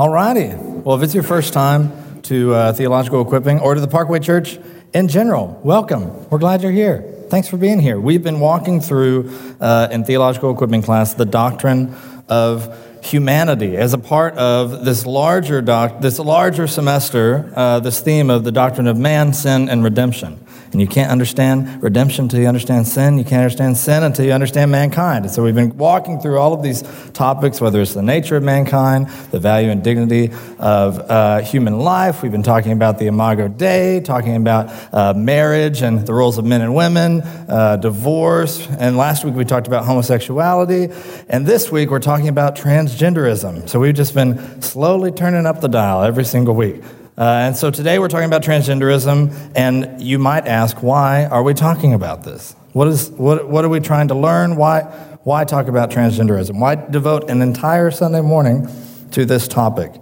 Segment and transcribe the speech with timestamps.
[0.00, 0.48] All righty.
[0.54, 4.58] Well, if it's your first time to uh, Theological Equipping or to the Parkway Church
[4.94, 6.26] in general, welcome.
[6.30, 7.02] We're glad you're here.
[7.28, 8.00] Thanks for being here.
[8.00, 11.94] We've been walking through uh, in Theological Equipping class the doctrine
[12.30, 12.74] of
[13.04, 18.42] humanity as a part of this larger doc- this larger semester, uh, this theme of
[18.42, 20.42] the doctrine of man, sin, and redemption.
[20.72, 23.18] And you can't understand redemption until you understand sin.
[23.18, 25.24] You can't understand sin until you understand mankind.
[25.24, 26.82] And so we've been walking through all of these
[27.12, 30.30] topics, whether it's the nature of mankind, the value and dignity
[30.60, 32.22] of uh, human life.
[32.22, 36.44] We've been talking about the Imago Dei, talking about uh, marriage and the roles of
[36.44, 38.68] men and women, uh, divorce.
[38.78, 40.94] And last week we talked about homosexuality.
[41.28, 43.68] And this week we're talking about transgenderism.
[43.68, 46.82] So we've just been slowly turning up the dial every single week.
[47.18, 51.54] Uh, and so today we're talking about transgenderism, and you might ask, why are we
[51.54, 52.54] talking about this?
[52.72, 54.56] What, is, what, what are we trying to learn?
[54.56, 54.82] Why,
[55.24, 56.58] why talk about transgenderism?
[56.58, 58.68] Why devote an entire Sunday morning
[59.10, 59.92] to this topic?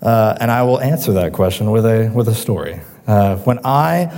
[0.00, 2.80] Uh, and I will answer that question with a, with a story.
[3.06, 4.16] Uh, when I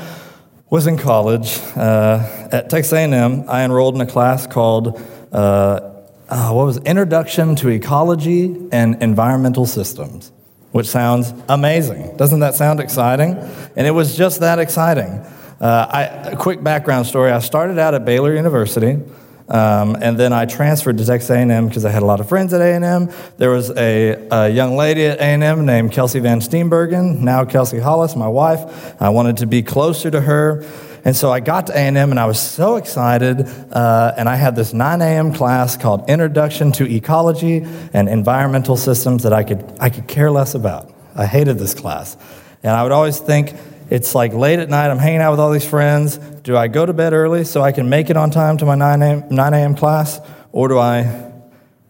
[0.70, 5.00] was in college uh, at Texas A&M, I enrolled in a class called
[5.32, 5.90] uh,
[6.28, 6.86] uh, what was it?
[6.86, 10.32] Introduction to Ecology and Environmental Systems
[10.74, 12.16] which sounds amazing.
[12.16, 13.38] Doesn't that sound exciting?
[13.76, 15.24] And it was just that exciting.
[15.60, 19.00] Uh, I, a quick background story I started out at Baylor University.
[19.48, 22.52] Um, and then I transferred to Texas A&M because I had a lot of friends
[22.52, 23.08] at A&M.
[23.36, 28.16] There was a, a young lady at A&M named Kelsey Van Steenbergen, now Kelsey Hollis,
[28.16, 29.00] my wife.
[29.00, 30.64] I wanted to be closer to her.
[31.04, 33.46] And so I got to A&M and I was so excited.
[33.70, 35.34] Uh, and I had this 9 a.m.
[35.34, 40.54] class called Introduction to Ecology and Environmental Systems that I could, I could care less
[40.54, 40.92] about.
[41.14, 42.16] I hated this class.
[42.62, 43.54] And I would always think,
[43.90, 46.16] it's like late at night, I'm hanging out with all these friends.
[46.16, 48.74] Do I go to bed early so I can make it on time to my
[48.74, 49.24] 9 a.m.
[49.30, 49.74] 9 a.m.
[49.74, 50.20] class?
[50.52, 51.32] Or do I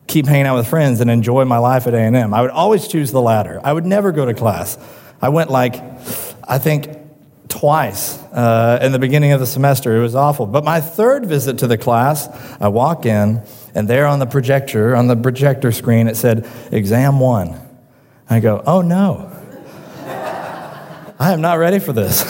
[0.09, 2.35] keep hanging out with friends and enjoy my life at A&M?
[2.35, 3.61] I would always choose the latter.
[3.63, 4.77] I would never go to class.
[5.23, 5.77] I went like,
[6.47, 6.89] I think
[7.65, 9.97] twice uh, in the beginning of the semester.
[9.97, 10.45] It was awful.
[10.45, 12.29] But my third visit to the class,
[12.61, 13.41] I walk in,
[13.75, 17.59] and there on the projector, on the projector screen, it said, Exam one.
[18.29, 19.33] I go, Oh no.
[21.19, 22.23] I am not ready for this.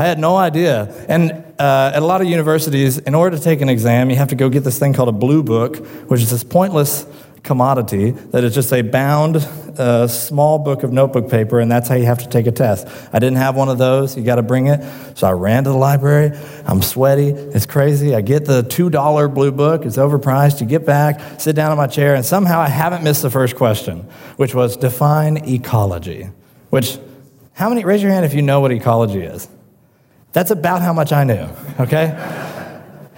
[0.00, 0.92] I had no idea.
[1.08, 1.30] And
[1.60, 4.34] uh, at a lot of universities, in order to take an exam, you have to
[4.34, 5.76] go get this thing called a blue book,
[6.08, 7.06] which is this pointless
[7.46, 11.94] commodity that is just a bound uh, small book of notebook paper, and that's how
[11.94, 12.86] you have to take a test.
[13.12, 14.16] I didn't have one of those.
[14.16, 14.84] You got to bring it.
[15.16, 16.36] So I ran to the library.
[16.66, 17.28] I'm sweaty.
[17.28, 18.14] It's crazy.
[18.14, 19.84] I get the $2 blue book.
[19.84, 20.60] It's overpriced.
[20.60, 23.56] You get back, sit down in my chair, and somehow I haven't missed the first
[23.56, 24.00] question,
[24.36, 26.28] which was define ecology.
[26.70, 26.98] Which,
[27.52, 29.48] how many, raise your hand if you know what ecology is.
[30.32, 31.48] That's about how much I knew,
[31.80, 32.12] okay?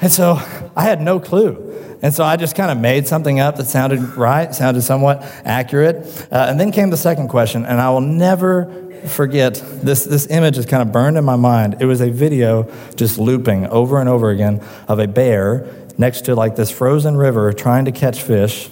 [0.00, 0.34] and so
[0.76, 1.67] I had no clue.
[2.00, 5.96] And so I just kind of made something up that sounded right, sounded somewhat accurate.
[6.30, 10.58] Uh, and then came the second question, and I will never forget this, this image
[10.58, 11.76] is kind of burned in my mind.
[11.80, 16.34] It was a video just looping over and over again of a bear next to
[16.34, 18.70] like this frozen river trying to catch fish.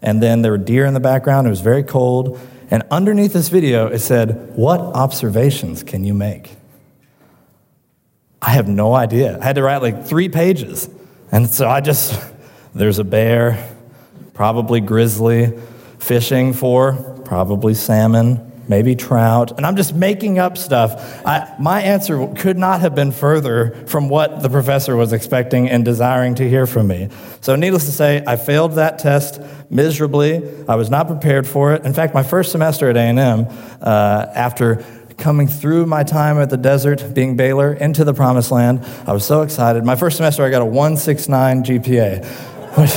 [0.00, 1.46] And then there were deer in the background.
[1.46, 2.38] It was very cold.
[2.70, 6.56] And underneath this video, it said, What observations can you make?
[8.40, 9.38] I have no idea.
[9.40, 10.88] I had to write like three pages.
[11.32, 12.20] And so I just
[12.78, 13.74] there's a bear,
[14.34, 15.52] probably grizzly,
[15.98, 16.92] fishing for
[17.24, 19.56] probably salmon, maybe trout.
[19.56, 21.26] And I'm just making up stuff.
[21.26, 25.84] I, my answer could not have been further from what the professor was expecting and
[25.84, 27.08] desiring to hear from me.
[27.40, 29.40] So, needless to say, I failed that test
[29.70, 30.42] miserably.
[30.68, 31.84] I was not prepared for it.
[31.84, 33.46] In fact, my first semester at A&M,
[33.82, 34.84] uh, after
[35.16, 39.24] coming through my time at the desert, being Baylor, into the promised land, I was
[39.24, 39.84] so excited.
[39.84, 42.94] My first semester, I got a 169 GPA which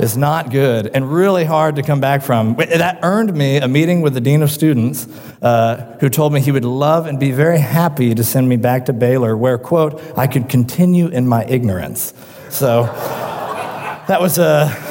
[0.00, 2.54] is not good and really hard to come back from.
[2.56, 5.08] That earned me a meeting with the dean of students,
[5.42, 8.86] uh, who told me he would love and be very happy to send me back
[8.86, 12.14] to Baylor, where, quote, I could continue in my ignorance.
[12.50, 12.84] So
[14.08, 14.44] that was a.
[14.44, 14.90] Uh,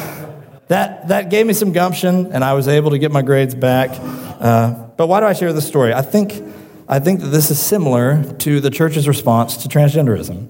[0.70, 3.92] that, that gave me some gumption, and I was able to get my grades back.
[3.94, 5.94] Uh, but why do I share this story?
[5.94, 6.42] I think,
[6.88, 10.48] I think that this is similar to the church's response to transgenderism,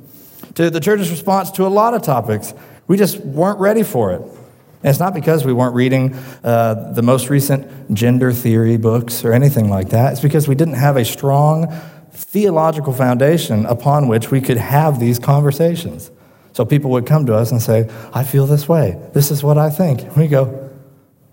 [0.54, 2.54] to the church's response to a lot of topics
[2.88, 4.22] we just weren't ready for it.
[4.22, 6.14] And it's not because we weren't reading
[6.44, 10.12] uh, the most recent gender theory books or anything like that.
[10.12, 11.68] It's because we didn't have a strong
[12.12, 16.12] theological foundation upon which we could have these conversations.
[16.52, 19.02] So people would come to us and say, I feel this way.
[19.14, 20.02] This is what I think.
[20.02, 20.70] And we go,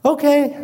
[0.05, 0.57] okay.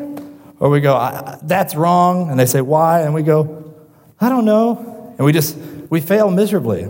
[0.59, 2.31] Or we go, that's wrong.
[2.31, 3.03] And they say, why?
[3.03, 3.75] And we go,
[4.21, 5.15] I don't know.
[5.19, 5.56] And we just,
[5.91, 6.88] we fail miserably.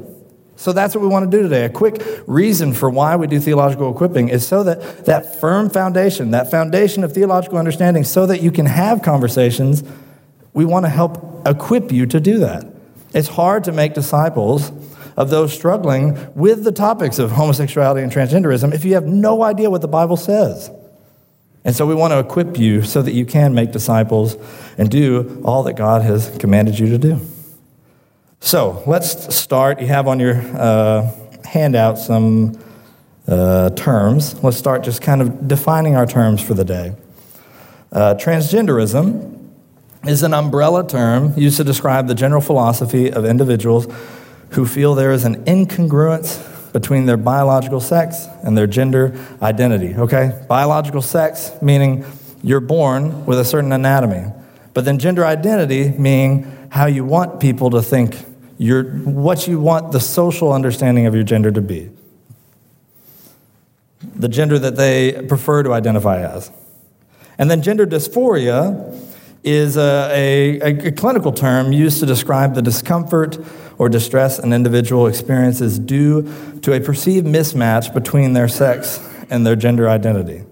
[0.57, 1.67] So that's what we want to do today.
[1.67, 6.31] A quick reason for why we do theological equipping is so that that firm foundation,
[6.31, 9.85] that foundation of theological understanding, so that you can have conversations,
[10.55, 12.67] we want to help equip you to do that.
[13.13, 14.73] It's hard to make disciples
[15.17, 19.71] of those struggling with the topics of homosexuality and transgenderism if you have no idea
[19.71, 20.71] what the Bible says.
[21.65, 24.37] And so we want to equip you so that you can make disciples
[24.79, 27.21] and do all that God has commanded you to do.
[28.41, 29.81] So let's start.
[29.81, 31.11] You have on your uh,
[31.45, 32.59] handout some
[33.27, 34.43] uh, terms.
[34.43, 36.95] Let's start just kind of defining our terms for the day.
[37.91, 39.51] Uh, transgenderism
[40.07, 43.89] is an umbrella term used to describe the general philosophy of individuals
[44.51, 49.95] who feel there is an incongruence between their biological sex and their gender identity.
[49.95, 50.45] Okay?
[50.49, 52.05] Biological sex meaning
[52.43, 54.31] you're born with a certain anatomy,
[54.75, 58.17] but then gender identity meaning how you want people to think
[58.59, 61.91] your, what you want the social understanding of your gender to be,
[64.15, 66.51] the gender that they prefer to identify as.
[67.39, 69.03] And then gender dysphoria
[69.45, 73.39] is a, a, a, clinical term used to describe the discomfort
[73.79, 76.23] or distress an individual experiences due
[76.63, 78.99] to a perceived mismatch between their sex
[79.31, 80.43] and their gender identity.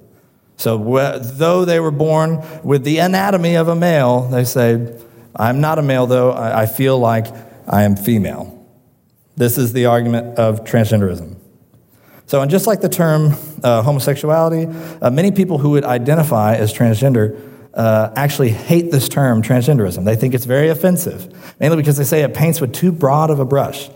[0.57, 4.97] So, wh- though they were born with the anatomy of a male, they say,
[5.37, 7.27] I'm not a male, though, I, feel like
[7.67, 8.67] I am female.
[9.37, 11.37] This is the argument of transgenderism.
[12.27, 14.67] So, and just like the term uh, homosexuality,
[15.03, 17.41] uh, many people who would identify as transgender
[17.75, 20.05] uh, actually hate this term transgenderism.
[20.05, 21.29] They think it's very offensive,
[21.59, 23.91] mainly because they say it paints with too broad of a brush.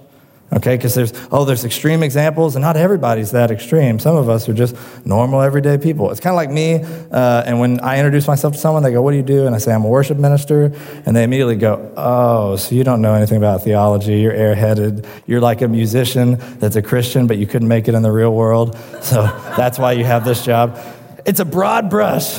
[0.51, 3.99] Okay, because there's, oh, there's extreme examples, and not everybody's that extreme.
[3.99, 4.75] Some of us are just
[5.05, 6.11] normal, everyday people.
[6.11, 9.03] It's kind of like me, uh, and when I introduce myself to someone, they go,
[9.03, 9.45] What do you do?
[9.45, 10.73] And I say, I'm a worship minister.
[11.05, 14.21] And they immediately go, Oh, so you don't know anything about theology.
[14.21, 15.07] You're airheaded.
[15.27, 18.35] You're like a musician that's a Christian, but you couldn't make it in the real
[18.35, 18.77] world.
[19.03, 19.25] So
[19.57, 20.79] that's why you have this job.
[21.27, 22.39] It's a broad brush,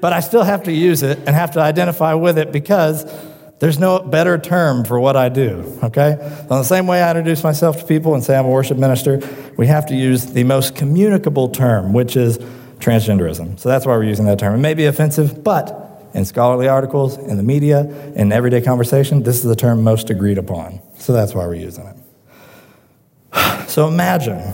[0.00, 3.04] but I still have to use it and have to identify with it because
[3.64, 6.18] there's no better term for what I do, okay?
[6.20, 9.26] So the same way I introduce myself to people and say I'm a worship minister,
[9.56, 12.36] we have to use the most communicable term, which is
[12.80, 13.58] transgenderism.
[13.58, 14.54] So that's why we're using that term.
[14.54, 19.36] It may be offensive, but in scholarly articles, in the media, in everyday conversation, this
[19.36, 20.82] is the term most agreed upon.
[20.98, 21.96] So that's why we're using it.
[23.70, 24.52] So imagine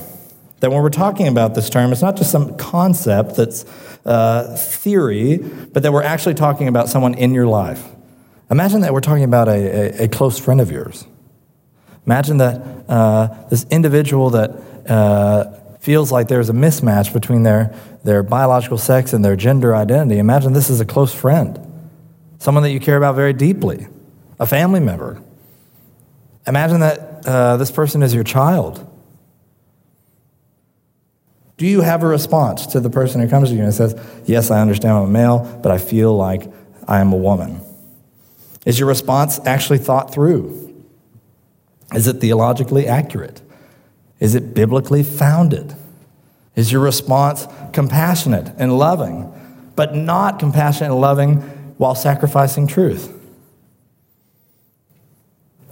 [0.61, 3.65] that when we're talking about this term, it's not just some concept that's
[4.07, 7.85] uh, theory, but that we're actually talking about someone in your life
[8.51, 11.07] Imagine that we're talking about a, a, a close friend of yours.
[12.07, 14.51] Imagine that uh, this individual that
[14.91, 20.19] uh, feels like there's a mismatch between their, their biological sex and their gender identity.
[20.19, 21.59] Imagine this is a close friend,
[22.39, 23.87] someone that you care about very deeply,
[24.41, 25.23] a family member.
[26.47, 28.87] Imagine that uh, this person is your child.
[31.57, 33.95] Do you have a response to the person who comes to you and says,
[34.25, 36.51] Yes, I understand I'm a male, but I feel like
[36.89, 37.61] I am a woman?
[38.67, 40.85] Is your response actually thought through?
[41.95, 43.41] Is it theologically accurate?
[44.19, 45.75] Is it biblically founded?
[46.55, 49.33] Is your response compassionate and loving,
[49.77, 51.37] but not compassionate and loving
[51.79, 53.17] while sacrificing truth?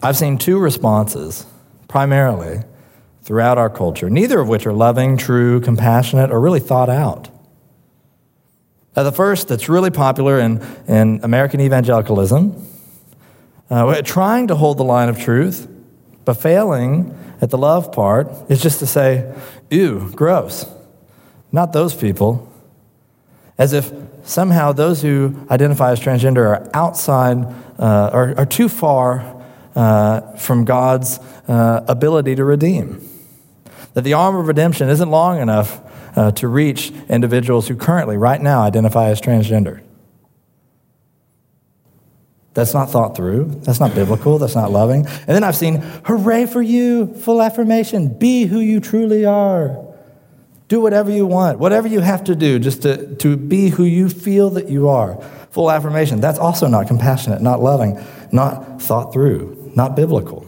[0.03, 1.45] I've seen two responses,
[1.89, 2.63] primarily,
[3.23, 7.29] throughout our culture, neither of which are loving, true, compassionate, or really thought out.
[8.97, 12.67] Now, the first that's really popular in, in American evangelicalism
[13.71, 15.69] uh, trying to hold the line of truth,
[16.25, 19.33] but failing at the love part is just to say,
[19.71, 20.67] ew, gross.
[21.53, 22.51] Not those people.
[23.57, 23.93] As if
[24.25, 27.39] somehow those who identify as transgender are outside,
[27.79, 29.43] uh, are, are too far
[29.75, 33.07] uh, from God's uh, ability to redeem.
[33.95, 35.81] That the arm of redemption isn't long enough
[36.17, 39.81] uh, to reach individuals who currently, right now, identify as transgender.
[42.59, 43.61] That's not thought through.
[43.63, 44.37] That's not biblical.
[44.39, 45.07] That's not loving.
[45.07, 48.19] And then I've seen, hooray for you, full affirmation.
[48.19, 49.79] Be who you truly are.
[50.67, 54.09] Do whatever you want, whatever you have to do just to, to be who you
[54.09, 55.23] feel that you are.
[55.51, 56.21] Full affirmation.
[56.21, 60.45] That's also not compassionate, not loving, not thought through, not biblical.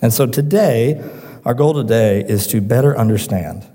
[0.00, 1.04] And so today,
[1.44, 3.66] our goal today is to better understand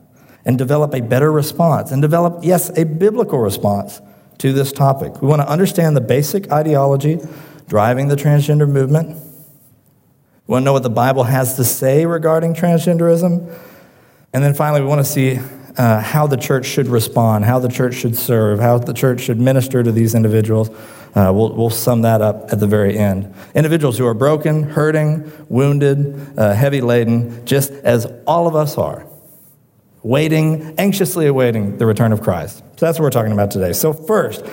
[0.46, 4.00] and develop a better response and develop, yes, a biblical response
[4.38, 5.22] to this topic.
[5.22, 7.20] We want to understand the basic ideology
[7.74, 9.08] driving the transgender movement.
[10.46, 13.51] We want to know what the Bible has to say regarding transgenderism.
[14.32, 15.39] And then finally, we want to see
[15.75, 19.39] uh, how the church should respond, how the church should serve, how the church should
[19.39, 20.70] minister to these individuals
[21.15, 23.34] Uh, we'll, we'll sum that up at the very end.
[23.56, 25.98] Individuals who are broken, hurting, wounded,
[26.38, 29.03] uh, heavy laden, just as all of us are,
[30.03, 32.60] waiting, anxiously awaiting the return of Christ.
[32.77, 33.74] So that's what we're talking about today.
[33.74, 34.46] So, first,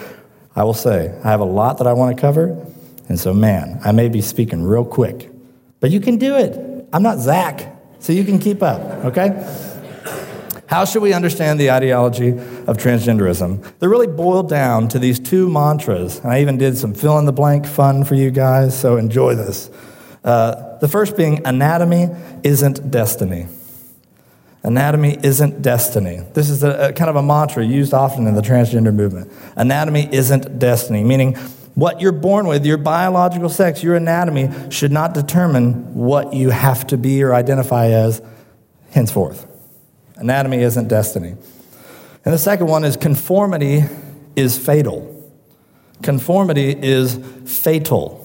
[0.56, 2.66] I will say, I have a lot that I want to cover.
[3.10, 5.32] And so, man, I may be speaking real quick,
[5.80, 6.86] but you can do it.
[6.92, 9.30] I'm not Zach, so you can keep up, okay?
[10.68, 13.64] How should we understand the ideology of transgenderism?
[13.80, 16.20] They're really boiled down to these two mantras.
[16.20, 19.34] And I even did some fill in the blank fun for you guys, so enjoy
[19.34, 19.70] this.
[20.22, 22.10] Uh, the first being anatomy
[22.44, 23.48] isn't destiny.
[24.62, 26.20] Anatomy isn't destiny.
[26.34, 29.32] This is a, a kind of a mantra used often in the transgender movement.
[29.56, 31.36] Anatomy isn't destiny, meaning
[31.74, 36.86] what you're born with, your biological sex, your anatomy, should not determine what you have
[36.88, 38.22] to be or identify as
[38.90, 39.46] henceforth.
[40.16, 41.34] Anatomy isn't destiny.
[42.24, 43.84] And the second one is conformity
[44.36, 45.16] is fatal.
[46.02, 48.19] Conformity is fatal.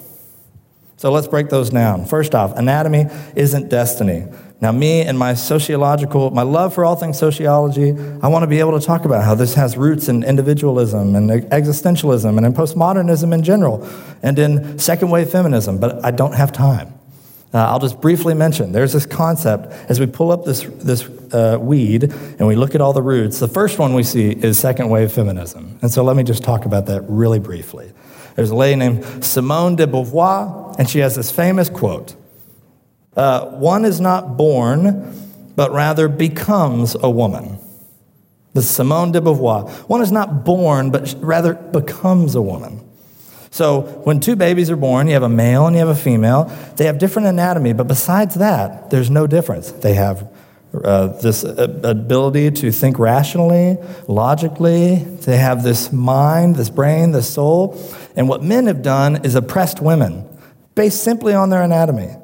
[0.97, 2.05] So let's break those down.
[2.05, 4.25] First off, anatomy isn't destiny.
[4.61, 8.59] Now, me and my sociological, my love for all things sociology, I want to be
[8.59, 13.33] able to talk about how this has roots in individualism and existentialism and in postmodernism
[13.33, 13.87] in general
[14.23, 16.93] and in second wave feminism, but I don't have time.
[17.53, 21.57] Uh, I'll just briefly mention there's this concept as we pull up this, this uh,
[21.59, 23.39] weed and we look at all the roots.
[23.39, 25.77] The first one we see is second wave feminism.
[25.81, 27.91] And so let me just talk about that really briefly.
[28.35, 32.15] There's a lady named Simone de Beauvoir, and she has this famous quote
[33.15, 35.13] uh, One is not born,
[35.55, 37.59] but rather becomes a woman.
[38.53, 39.69] The Simone de Beauvoir.
[39.89, 42.81] One is not born, but rather becomes a woman.
[43.51, 46.45] So when two babies are born, you have a male and you have a female.
[46.75, 49.71] They have different anatomy, but besides that, there's no difference.
[49.71, 50.29] They have
[50.83, 53.77] uh, this uh, ability to think rationally,
[54.07, 54.95] logically.
[54.95, 57.81] They have this mind, this brain, this soul.
[58.17, 60.27] And what men have done is oppressed women
[60.75, 62.15] based simply on their anatomy.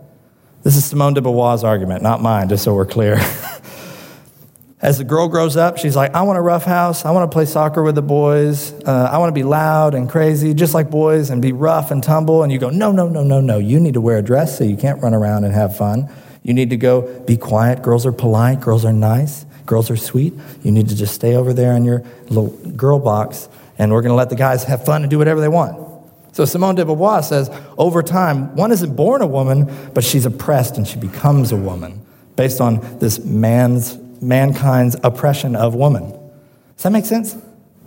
[0.64, 3.20] This is Simone de Beauvoir's argument, not mine, just so we're clear.
[4.82, 7.06] As the girl grows up, she's like, I want a rough house.
[7.06, 8.74] I want to play soccer with the boys.
[8.84, 12.04] Uh, I want to be loud and crazy, just like boys, and be rough and
[12.04, 12.42] tumble.
[12.42, 13.60] And you go, no, no, no, no, no.
[13.60, 16.10] You need to wear a dress so you can't run around and have fun.
[16.42, 17.84] You need to go be quiet.
[17.84, 18.60] Girls are polite.
[18.60, 19.46] Girls are nice.
[19.68, 20.34] Girls are sweet.
[20.64, 24.10] You need to just stay over there in your little girl box, and we're going
[24.10, 25.91] to let the guys have fun and do whatever they want.
[26.32, 30.78] So Simone de Beauvoir says, over time, one isn't born a woman, but she's oppressed
[30.78, 36.12] and she becomes a woman based on this man's mankind's oppression of woman.
[36.12, 37.36] Does that make sense?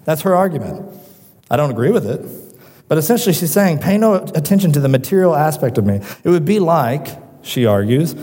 [0.05, 0.95] That's her argument.
[1.51, 2.21] I don't agree with it.
[2.87, 6.01] But essentially, she's saying, pay no attention to the material aspect of me.
[6.23, 7.07] It would be like,
[7.43, 8.15] she argues,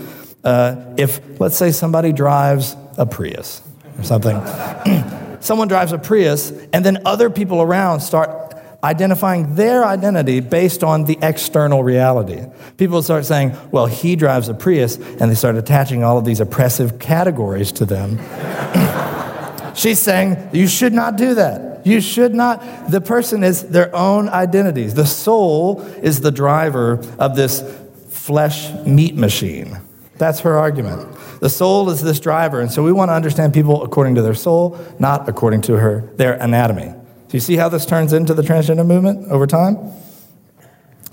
[0.44, 3.60] uh, if, let's say, somebody drives a Prius
[3.98, 4.40] or something.
[5.40, 8.51] Someone drives a Prius, and then other people around start
[8.84, 12.44] identifying their identity based on the external reality.
[12.76, 16.40] People start saying, well, he drives a Prius, and they start attaching all of these
[16.40, 18.18] oppressive categories to them.
[19.74, 21.86] She's saying, you should not do that.
[21.86, 22.90] You should not.
[22.90, 24.94] The person is their own identities.
[24.94, 27.62] The soul is the driver of this
[28.08, 29.78] flesh meat machine.
[30.18, 31.08] That's her argument.
[31.40, 34.34] The soul is this driver, and so we want to understand people according to their
[34.34, 36.92] soul, not according to her their anatomy.
[37.32, 39.78] Do you see how this turns into the transgender movement over time?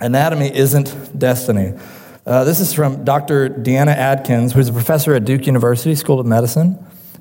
[0.01, 1.71] Anatomy isn't destiny.
[2.25, 3.47] Uh, this is from Dr.
[3.47, 6.77] Deanna Adkins, who's a professor at Duke University School of Medicine.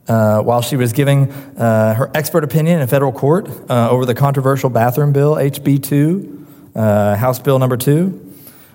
[0.08, 4.16] Uh, while she was giving uh, her expert opinion in federal court uh, over the
[4.16, 8.34] controversial bathroom bill, HB 2, uh, House Bill number 2,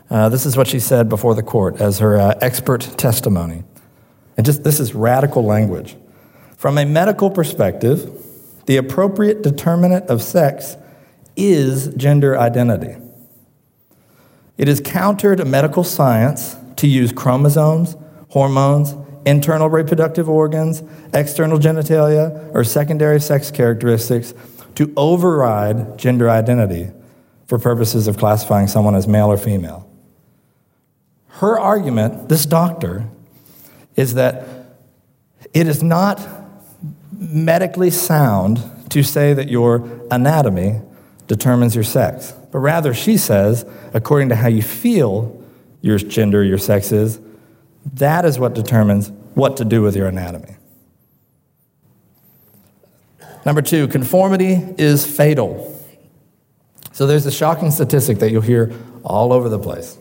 [0.09, 3.65] uh, this is what she said before the court as her expert testimony.
[4.37, 5.97] And just this is radical language.
[6.55, 8.22] From a medical perspective,
[8.65, 10.77] the appropriate determinant of sex
[11.35, 12.95] is gender identity.
[14.57, 17.95] It is counter to medical science to use chromosomes,
[18.29, 24.33] hormones, internal reproductive organs, external genitalia, or secondary sex characteristics
[24.75, 26.91] to override gender identity
[27.47, 29.89] for purposes of classifying someone as male or female.
[31.27, 33.09] Her argument, this doctor,
[33.95, 34.47] is that
[35.53, 36.19] it is not
[37.19, 40.81] medically sound to say that your anatomy
[41.27, 45.41] determines your sex, but rather she says, according to how you feel
[45.81, 47.19] your gender, your sex is,
[47.93, 50.55] that is what determines what to do with your anatomy.
[53.45, 55.69] Number two, conformity is fatal.
[56.93, 58.71] So there's a shocking statistic that you'll hear
[59.03, 59.97] all over the place.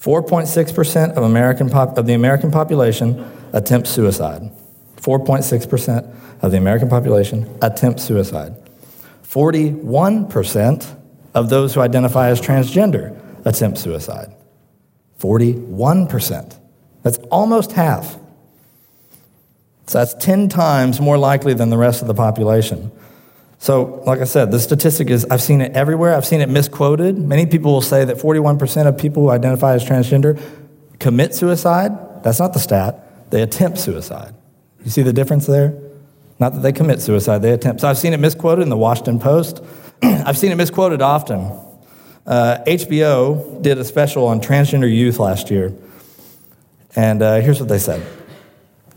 [0.00, 4.50] 4.6% of, American pop- of the American population attempt suicide.
[5.04, 8.54] 4.6% of the American population attempt suicide.
[9.22, 10.96] 41%
[11.34, 14.34] of those who identify as transgender attempt suicide.
[15.20, 16.58] 41%.
[17.02, 18.16] That's almost half.
[19.86, 22.90] So that's 10 times more likely than the rest of the population.
[23.58, 26.14] So, like I said, the statistic is I've seen it everywhere.
[26.14, 27.18] I've seen it misquoted.
[27.18, 30.40] Many people will say that 41% of people who identify as transgender
[30.98, 32.22] commit suicide.
[32.22, 33.30] That's not the stat.
[33.30, 34.34] They attempt suicide.
[34.84, 35.74] You see the difference there?
[36.38, 37.80] Not that they commit suicide, they attempt.
[37.80, 39.62] So I've seen it misquoted in the Washington Post.
[40.02, 41.50] I've seen it misquoted often.
[42.26, 45.72] Uh, HBO did a special on transgender youth last year.
[46.96, 48.04] And uh, here's what they said.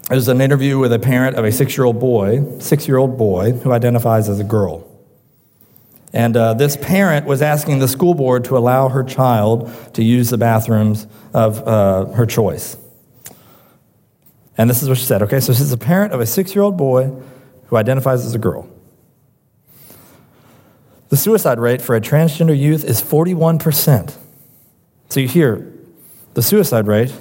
[0.10, 4.30] It was an interview with a parent of a six-year-old boy, six-year-old boy who identifies
[4.30, 4.88] as a girl.
[6.14, 10.30] And uh, this parent was asking the school board to allow her child to use
[10.30, 12.78] the bathrooms of uh, her choice.
[14.58, 15.22] And this is what she said.
[15.24, 17.12] Okay, so she's a parent of a six-year-old boy
[17.68, 18.70] who identifies as a girl.
[21.10, 24.16] The suicide rate for a transgender youth is 41%.
[25.10, 25.74] So you hear
[26.34, 27.14] the suicide rate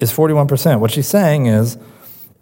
[0.00, 0.80] is 41%.
[0.80, 1.76] What she's saying is,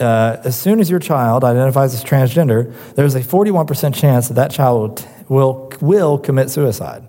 [0.00, 4.50] uh, as soon as your child identifies as transgender, there's a 41% chance that that
[4.50, 7.06] child will, will commit suicide,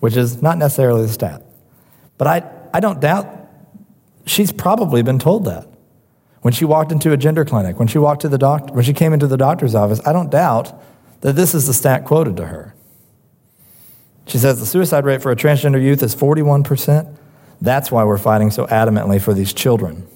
[0.00, 1.42] which is not necessarily the stat.
[2.18, 3.28] But I, I don't doubt
[4.26, 5.66] she's probably been told that.
[6.46, 8.92] When she walked into a gender clinic, when she walked to the doctor, when she
[8.92, 10.80] came into the doctor's office, I don't doubt
[11.22, 12.72] that this is the stat quoted to her.
[14.28, 17.16] She says the suicide rate for a transgender youth is 41%.
[17.60, 20.06] That's why we're fighting so adamantly for these children.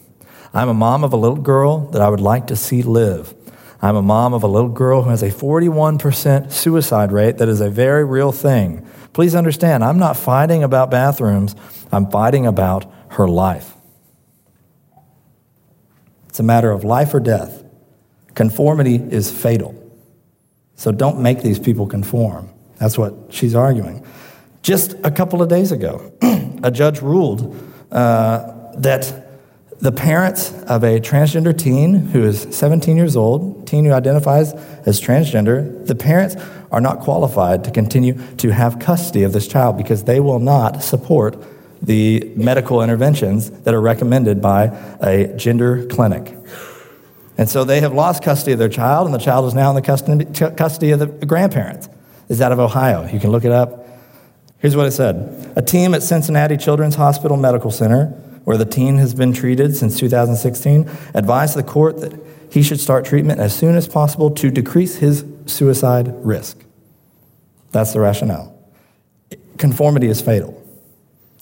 [0.54, 3.34] I'm a mom of a little girl that I would like to see live.
[3.82, 7.60] I'm a mom of a little girl who has a 41% suicide rate that is
[7.60, 8.86] a very real thing.
[9.12, 11.56] Please understand, I'm not fighting about bathrooms,
[11.90, 13.74] I'm fighting about her life.
[16.30, 17.64] It's a matter of life or death.
[18.36, 19.74] Conformity is fatal.
[20.76, 22.48] So don't make these people conform.
[22.78, 24.06] That's what she's arguing.
[24.62, 26.12] Just a couple of days ago,
[26.62, 27.56] a judge ruled
[27.90, 29.26] uh, that
[29.80, 34.52] the parents of a transgender teen who is 17 years old, teen who identifies
[34.86, 36.36] as transgender, the parents
[36.70, 40.80] are not qualified to continue to have custody of this child because they will not
[40.80, 41.36] support
[41.82, 44.64] the medical interventions that are recommended by
[45.00, 46.36] a gender clinic.
[47.38, 49.76] And so they have lost custody of their child, and the child is now in
[49.76, 51.88] the custody of the grandparents.
[52.28, 53.08] Is out of Ohio.
[53.08, 53.88] You can look it up.
[54.58, 58.98] Here's what it said A team at Cincinnati Children's Hospital Medical Center where the teen
[58.98, 62.12] has been treated since 2016, advised the court that
[62.50, 66.58] he should start treatment as soon as possible to decrease his suicide risk.
[67.70, 68.56] That's the rationale.
[69.58, 70.59] Conformity is fatal.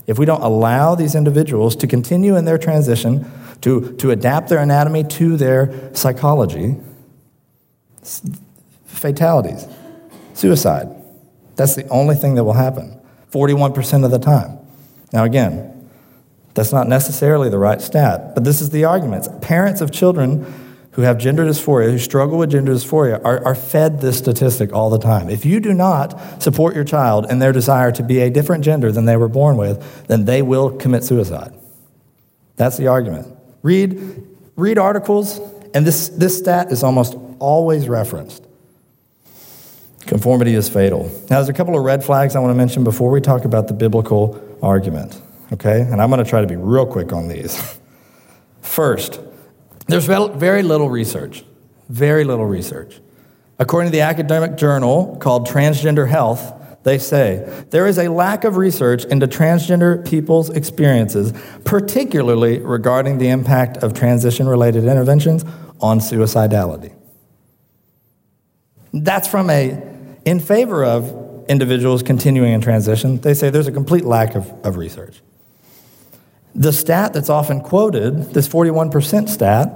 [0.08, 4.58] If we don't allow these individuals to continue in their transition, to, to adapt their
[4.58, 6.76] anatomy to their psychology,
[8.86, 9.68] fatalities,
[10.32, 10.88] suicide.
[11.56, 12.98] That's the only thing that will happen
[13.32, 14.58] 41% of the time.
[15.12, 15.90] Now, again,
[16.54, 19.42] that's not necessarily the right stat, but this is the argument.
[19.42, 20.46] Parents of children
[20.92, 24.90] who have gender dysphoria, who struggle with gender dysphoria, are, are fed this statistic all
[24.90, 25.28] the time.
[25.28, 28.90] If you do not support your child in their desire to be a different gender
[28.90, 31.54] than they were born with, then they will commit suicide.
[32.56, 33.28] That's the argument.
[33.62, 35.40] Read, read articles,
[35.74, 38.44] and this, this stat is almost always referenced.
[40.00, 41.04] Conformity is fatal.
[41.28, 43.68] Now, there's a couple of red flags I want to mention before we talk about
[43.68, 45.20] the biblical argument
[45.52, 45.80] okay?
[45.80, 47.78] And I'm going to try to be real quick on these.
[48.62, 49.20] First,
[49.88, 51.44] there's very little research,
[51.88, 53.00] very little research.
[53.58, 58.56] According to the academic journal called Transgender Health, they say there is a lack of
[58.56, 61.32] research into transgender people's experiences,
[61.64, 65.44] particularly regarding the impact of transition related interventions
[65.80, 66.94] on suicidality.
[68.92, 69.82] That's from a
[70.24, 73.20] in favor of individuals continuing in transition.
[73.20, 75.20] They say there's a complete lack of, of research.
[76.58, 79.72] The stat that's often quoted, this 41% stat,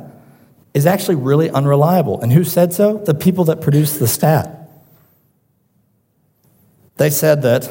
[0.74, 2.20] is actually really unreliable.
[2.20, 2.98] And who said so?
[2.98, 4.68] The people that produced the stat.
[6.96, 7.70] They said that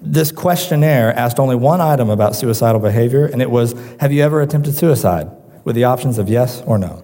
[0.00, 4.40] this questionnaire asked only one item about suicidal behavior, and it was Have you ever
[4.40, 5.28] attempted suicide?
[5.66, 7.02] with the options of yes or no.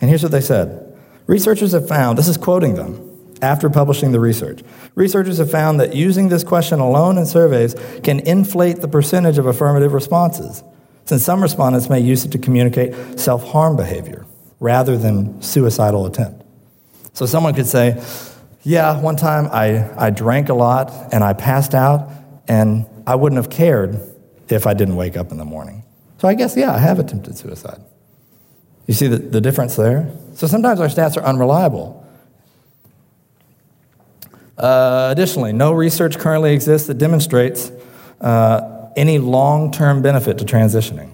[0.00, 0.94] And here's what they said
[1.26, 3.05] Researchers have found, this is quoting them,
[3.42, 4.62] after publishing the research.
[4.94, 9.46] Researchers have found that using this question alone in surveys can inflate the percentage of
[9.46, 10.62] affirmative responses,
[11.04, 14.26] since some respondents may use it to communicate self harm behavior
[14.60, 16.42] rather than suicidal attempt.
[17.12, 18.02] So someone could say,
[18.62, 22.10] Yeah, one time I, I drank a lot and I passed out,
[22.48, 24.00] and I wouldn't have cared
[24.48, 25.84] if I didn't wake up in the morning.
[26.18, 27.80] So I guess, yeah, I have attempted suicide.
[28.86, 30.10] You see the, the difference there?
[30.34, 32.05] So sometimes our stats are unreliable.
[34.56, 37.70] Uh, additionally, no research currently exists that demonstrates
[38.20, 41.12] uh, any long term benefit to transitioning.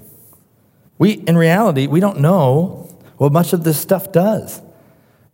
[0.99, 4.63] We, in reality, we don't know what much of this stuff does.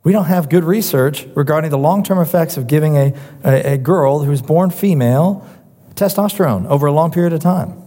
[0.03, 3.79] We don't have good research regarding the long term effects of giving a, a, a
[3.79, 5.47] girl who's born female
[5.95, 7.83] testosterone over a long period of time.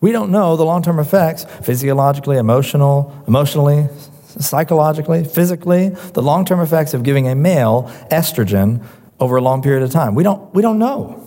[0.00, 3.88] We don't know the long term effects physiologically, emotional, emotionally,
[4.26, 8.84] psychologically, physically, the long term effects of giving a male estrogen
[9.22, 10.14] over a long period of time.
[10.16, 11.18] We don't, we don't know.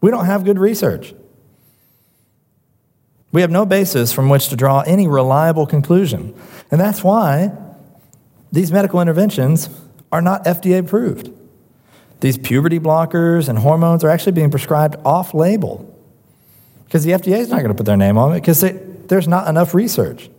[0.00, 1.12] We don't have good research.
[3.32, 6.34] We have no basis from which to draw any reliable conclusion.
[6.70, 7.52] And that's why
[8.52, 9.68] these medical interventions
[10.12, 11.30] are not FDA approved.
[12.20, 15.92] These puberty blockers and hormones are actually being prescribed off label
[16.84, 19.48] because the FDA is not going to put their name on it because there's not
[19.48, 20.30] enough research.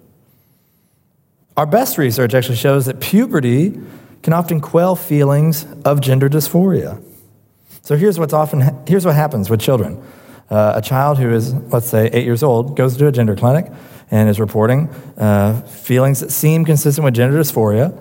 [1.58, 3.78] Our best research actually shows that puberty
[4.22, 7.04] can often quell feelings of gender dysphoria.
[7.82, 10.02] So here's what's often here's what happens with children.
[10.50, 13.72] Uh, a child who is, let's say, eight years old goes to a gender clinic
[14.12, 17.98] and is reporting uh, feelings that seem consistent with gender dysphoria.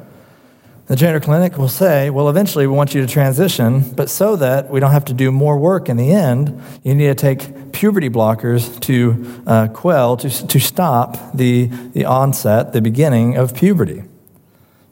[0.86, 4.70] The gender clinic will say, well, eventually we want you to transition, but so that
[4.70, 8.08] we don't have to do more work in the end, you need to take puberty
[8.08, 14.04] blockers to uh, quell, to, to stop the, the onset, the beginning of puberty.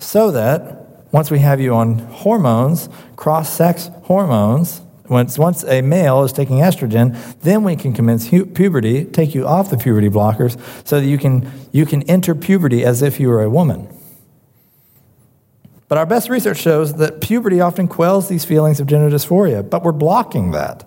[0.01, 0.84] So that
[1.15, 6.57] once we have you on hormones, cross sex hormones, once, once a male is taking
[6.57, 11.07] estrogen, then we can commence hu- puberty, take you off the puberty blockers, so that
[11.07, 13.87] you can, you can enter puberty as if you were a woman.
[15.87, 19.85] But our best research shows that puberty often quells these feelings of gender dysphoria, but
[19.85, 20.85] we're blocking that.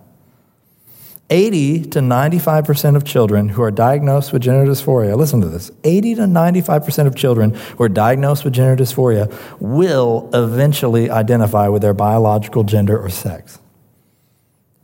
[1.30, 6.16] 80 to 95% of children who are diagnosed with gender dysphoria, listen to this 80
[6.16, 11.94] to 95% of children who are diagnosed with gender dysphoria will eventually identify with their
[11.94, 13.60] biological gender or sex.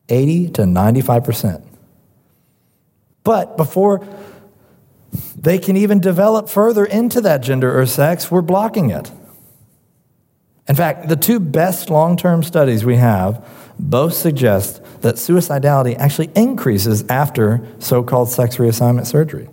[0.09, 1.63] 80 to 95%.
[3.23, 4.05] But before
[5.37, 9.11] they can even develop further into that gender or sex, we're blocking it.
[10.67, 13.45] In fact, the two best long term studies we have
[13.79, 19.49] both suggest that suicidality actually increases after so called sex reassignment surgery.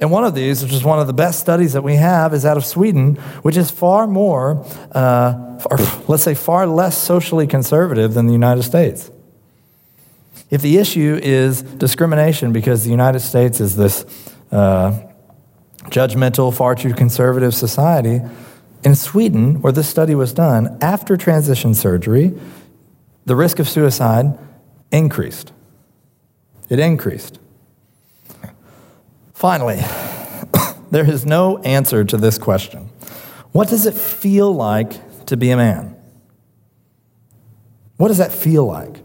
[0.00, 2.46] And one of these, which is one of the best studies that we have, is
[2.46, 5.76] out of Sweden, which is far more, uh, or
[6.08, 9.10] let's say, far less socially conservative than the United States.
[10.48, 14.04] If the issue is discrimination because the United States is this
[14.50, 14.98] uh,
[15.84, 18.22] judgmental, far too conservative society,
[18.82, 22.32] in Sweden, where this study was done, after transition surgery,
[23.24, 24.38] the risk of suicide
[24.90, 25.52] increased.
[26.68, 27.38] It increased.
[29.34, 29.80] Finally,
[30.90, 32.90] there is no answer to this question
[33.52, 35.96] What does it feel like to be a man?
[37.96, 39.02] What does that feel like?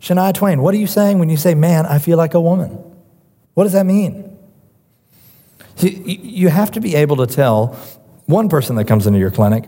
[0.00, 2.70] Shania Twain, what are you saying when you say, man, I feel like a woman?
[3.54, 4.36] What does that mean?
[5.78, 7.78] You have to be able to tell
[8.26, 9.64] one person that comes into your clinic,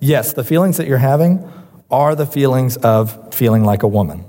[0.00, 1.50] yes, the feelings that you're having
[1.90, 4.24] are the feelings of feeling like a woman.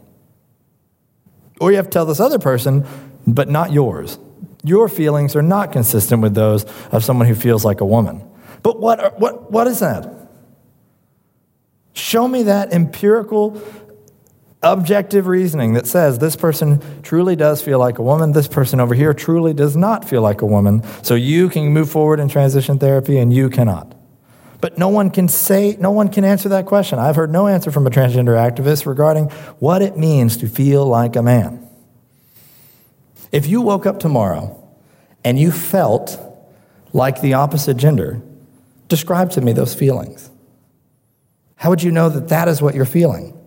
[1.60, 2.86] Or you have to tell this other person,
[3.26, 4.20] but not yours.
[4.63, 8.24] Your feelings are not consistent with those of someone who feels like a woman.
[8.63, 10.13] But what, what, what is that?
[11.93, 13.62] Show me that empirical,
[14.62, 18.93] objective reasoning that says this person truly does feel like a woman, this person over
[18.93, 22.78] here truly does not feel like a woman, so you can move forward in transition
[22.78, 23.97] therapy and you cannot.
[24.60, 26.98] But no one can say, no one can answer that question.
[27.00, 29.26] I've heard no answer from a transgender activist regarding
[29.60, 31.67] what it means to feel like a man.
[33.32, 34.67] If you woke up tomorrow
[35.24, 36.20] and you felt
[36.93, 38.22] like the opposite gender,
[38.88, 40.30] describe to me those feelings.
[41.56, 43.38] How would you know that that is what you're feeling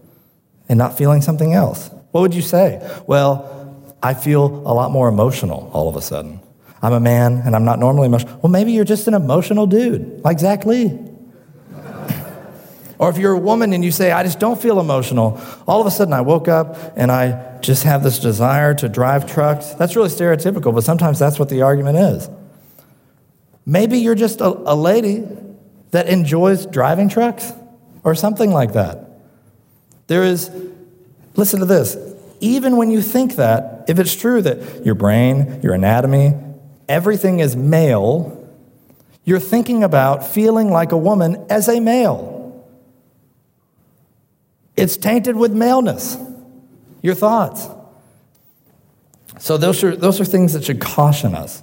[0.69, 1.91] and not feeling something else?
[2.11, 2.87] What would you say?
[3.07, 6.40] Well, I feel a lot more emotional all of a sudden.
[6.83, 8.39] I'm a man and I'm not normally emotional.
[8.43, 10.99] Well, maybe you're just an emotional dude, like Zach Lee.
[12.99, 15.87] or if you're a woman and you say, I just don't feel emotional, all of
[15.87, 19.75] a sudden I woke up and I just have this desire to drive trucks.
[19.75, 22.31] That's really stereotypical, but sometimes that's what the argument is.
[23.67, 25.27] Maybe you're just a, a lady
[25.91, 27.53] that enjoys driving trucks
[28.05, 29.11] or something like that.
[30.07, 30.51] There is,
[31.37, 31.97] listen to this,
[32.41, 36.35] even when you think that, if it's true that your brain, your anatomy,
[36.91, 38.37] everything is male,
[39.25, 42.67] you're thinking about feeling like a woman as a male.
[44.77, 46.19] It's tainted with maleness,
[47.01, 47.69] your thoughts.
[49.39, 51.63] So, those are, those are things that should caution us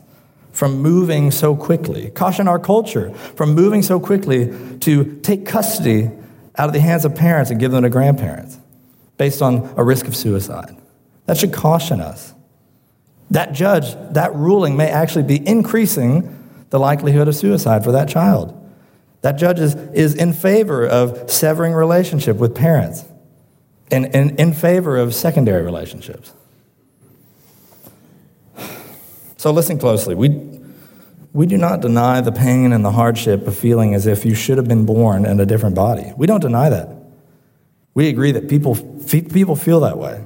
[0.52, 6.10] from moving so quickly, caution our culture from moving so quickly to take custody
[6.58, 8.58] out of the hands of parents and give them to grandparents
[9.18, 10.76] based on a risk of suicide.
[11.26, 12.34] That should caution us.
[13.32, 16.34] That judge, that ruling may actually be increasing
[16.70, 18.54] the likelihood of suicide for that child.
[19.22, 23.04] That judge is, is in favor of severing relationship with parents
[23.92, 26.34] and, and in favor of secondary relationships.
[29.38, 30.16] So listen closely.
[30.16, 30.30] We,
[31.34, 34.58] we do not deny the pain and the hardship of feeling as if you should
[34.58, 36.12] have been born in a different body.
[36.18, 36.90] We don't deny that.
[37.94, 40.24] We agree that people, people feel that way.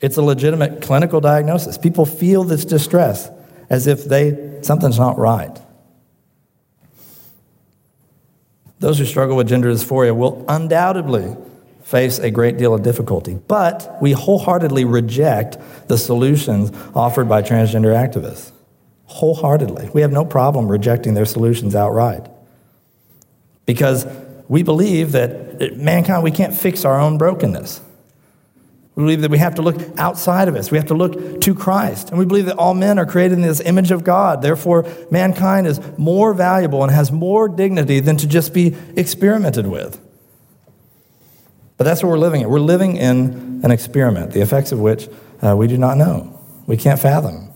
[0.00, 1.76] It's a legitimate clinical diagnosis.
[1.76, 3.30] People feel this distress
[3.68, 5.56] as if they, something's not right.
[8.80, 11.36] Those who struggle with gender dysphoria will undoubtedly
[11.82, 15.58] face a great deal of difficulty, but we wholeheartedly reject
[15.88, 18.52] the solutions offered by transgender activists.
[19.06, 19.90] Wholeheartedly.
[19.92, 22.26] We have no problem rejecting their solutions outright.
[23.66, 24.06] Because
[24.48, 27.80] we believe that uh, mankind, we can't fix our own brokenness.
[28.96, 30.70] We believe that we have to look outside of us.
[30.70, 32.10] We have to look to Christ.
[32.10, 34.42] And we believe that all men are created in this image of God.
[34.42, 40.00] Therefore, mankind is more valuable and has more dignity than to just be experimented with.
[41.76, 42.50] But that's what we're living in.
[42.50, 45.08] We're living in an experiment, the effects of which
[45.40, 46.38] uh, we do not know.
[46.66, 47.50] We can't fathom.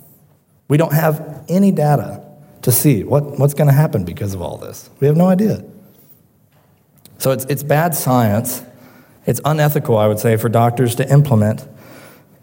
[0.68, 2.24] We don't have any data
[2.62, 4.88] to see what, what's going to happen because of all this.
[5.00, 5.62] We have no idea.
[7.18, 8.62] So it's, it's bad science
[9.26, 11.66] it's unethical, I would say, for doctors to implement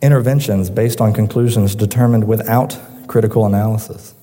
[0.01, 4.15] interventions based on conclusions determined without critical analysis.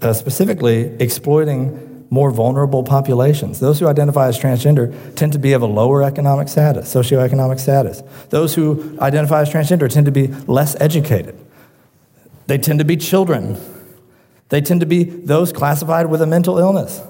[0.00, 3.60] Uh, specifically, exploiting more vulnerable populations.
[3.60, 8.02] Those who identify as transgender tend to be of a lower economic status, socioeconomic status.
[8.30, 11.38] Those who identify as transgender tend to be less educated.
[12.46, 13.58] They tend to be children.
[14.48, 17.02] They tend to be those classified with a mental illness.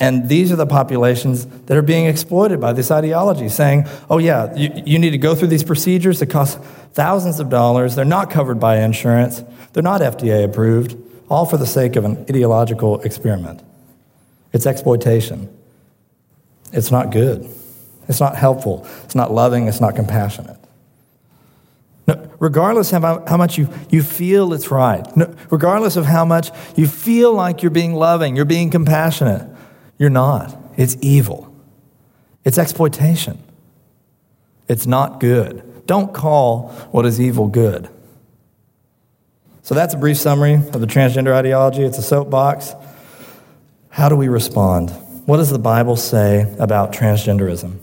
[0.00, 4.54] And these are the populations that are being exploited by this ideology, saying, oh, yeah,
[4.54, 6.60] you, you, need to go through these procedures that cost
[6.92, 7.96] thousands of dollars.
[7.96, 10.96] They're not covered by insurance, they're not FDA approved,
[11.28, 13.60] all for the sake of an ideological experiment.
[14.52, 15.48] It's exploitation.
[16.72, 17.48] It's not good.
[18.08, 18.86] It's not helpful.
[19.04, 19.66] It's not loving.
[19.66, 20.58] It's not compassionate.
[22.06, 26.50] No, regardless of how, much you, you feel it's right, no, regardless of how much
[26.74, 29.46] you feel like you're being loving, you're being compassionate,
[29.98, 30.56] you're not.
[30.76, 31.52] It's evil.
[32.44, 33.42] It's exploitation.
[34.68, 35.86] It's not good.
[35.86, 37.88] Don't call what is evil good.
[39.62, 41.82] So that's a brief summary of the transgender ideology.
[41.82, 42.74] It's a soapbox.
[43.90, 44.90] How do we respond?
[45.26, 47.78] What does the Bible say about transgenderism?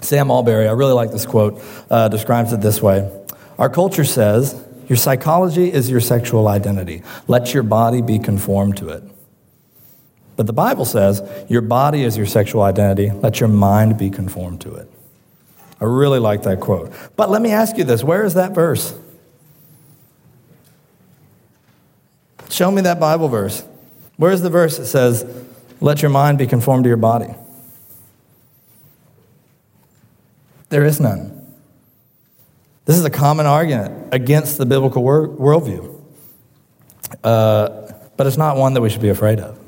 [0.00, 1.60] Sam Allberry, I really like this quote,
[1.90, 3.10] uh, describes it this way
[3.58, 7.02] Our culture says, Your psychology is your sexual identity.
[7.26, 9.02] Let your body be conformed to it.
[10.36, 13.10] But the Bible says your body is your sexual identity.
[13.10, 14.90] Let your mind be conformed to it.
[15.80, 16.92] I really like that quote.
[17.16, 18.98] But let me ask you this where is that verse?
[22.48, 23.64] Show me that Bible verse.
[24.16, 25.26] Where's the verse that says,
[25.80, 27.34] let your mind be conformed to your body?
[30.68, 31.32] There is none.
[32.86, 36.00] This is a common argument against the biblical worldview,
[37.22, 39.58] uh, but it's not one that we should be afraid of.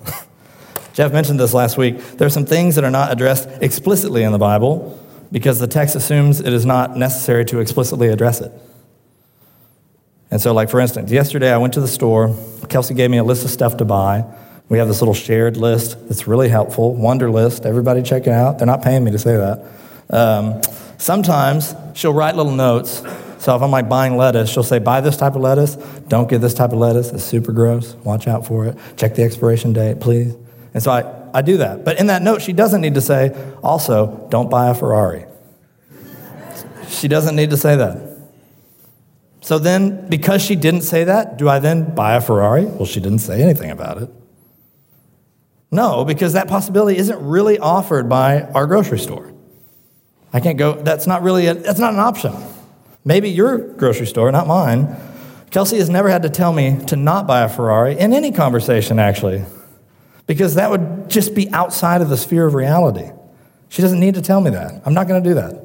[0.99, 1.97] Jeff mentioned this last week.
[2.17, 5.95] There are some things that are not addressed explicitly in the Bible because the text
[5.95, 8.51] assumes it is not necessary to explicitly address it.
[10.33, 12.37] And so, like for instance, yesterday I went to the store.
[12.69, 14.25] Kelsey gave me a list of stuff to buy.
[14.69, 16.97] We have this little shared list that's really helpful.
[16.97, 17.65] Wunderlist.
[17.65, 18.59] Everybody check it out.
[18.59, 19.65] They're not paying me to say that.
[20.11, 20.61] Um,
[20.99, 23.05] sometimes she'll write little notes.
[23.39, 25.77] So if I'm like buying lettuce, she'll say, buy this type of lettuce.
[26.09, 27.13] Don't get this type of lettuce.
[27.13, 27.95] It's super gross.
[28.03, 28.77] Watch out for it.
[28.97, 30.35] Check the expiration date, please.
[30.79, 31.85] And so I, I do that.
[31.85, 35.25] But in that note, she doesn't need to say, also, don't buy a Ferrari.
[36.87, 38.17] she doesn't need to say that.
[39.41, 42.65] So then, because she didn't say that, do I then buy a Ferrari?
[42.65, 44.09] Well, she didn't say anything about it.
[45.73, 49.33] No, because that possibility isn't really offered by our grocery store.
[50.33, 52.37] I can't go, that's not really, a, that's not an option.
[53.05, 54.95] Maybe your grocery store, not mine.
[55.51, 59.01] Kelsey has never had to tell me to not buy a Ferrari in any conversation,
[59.01, 59.45] actually
[60.29, 63.11] because that would just be outside of the sphere of reality.
[63.71, 64.83] She doesn't need to tell me that.
[64.85, 65.65] I'm not going to do that.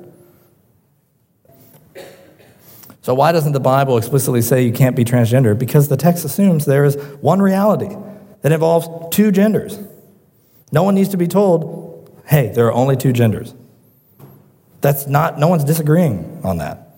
[3.01, 5.59] So, why doesn't the Bible explicitly say you can't be transgender?
[5.59, 7.93] Because the text assumes there is one reality
[8.41, 9.77] that involves two genders.
[10.71, 13.53] No one needs to be told, hey, there are only two genders.
[14.79, 16.95] That's not, no one's disagreeing on that.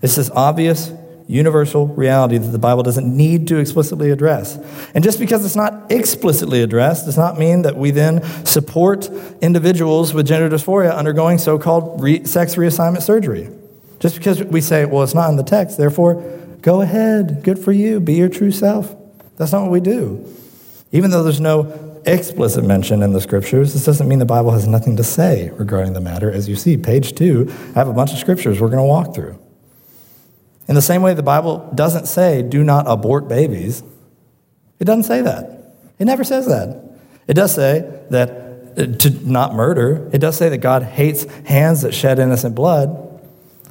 [0.00, 0.92] It's this obvious,
[1.30, 4.56] universal reality that the Bible doesn't need to explicitly address.
[4.94, 9.08] And just because it's not explicitly addressed does not mean that we then support
[9.40, 13.48] individuals with gender dysphoria undergoing so called re- sex reassignment surgery.
[14.00, 16.14] Just because we say, well, it's not in the text, therefore,
[16.62, 18.94] go ahead, good for you, be your true self.
[19.36, 20.26] That's not what we do.
[20.92, 24.66] Even though there's no explicit mention in the scriptures, this doesn't mean the Bible has
[24.66, 26.30] nothing to say regarding the matter.
[26.30, 29.14] As you see, page two, I have a bunch of scriptures we're going to walk
[29.14, 29.38] through.
[30.70, 33.82] In the same way, the Bible doesn't say, do not abort babies.
[34.78, 35.74] It doesn't say that.
[35.98, 36.96] It never says that.
[37.26, 37.80] It does say
[38.10, 38.30] that
[38.78, 40.08] uh, to not murder.
[40.12, 43.20] It does say that God hates hands that shed innocent blood.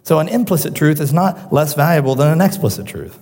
[0.04, 3.18] So an implicit truth is not less valuable than an explicit truth.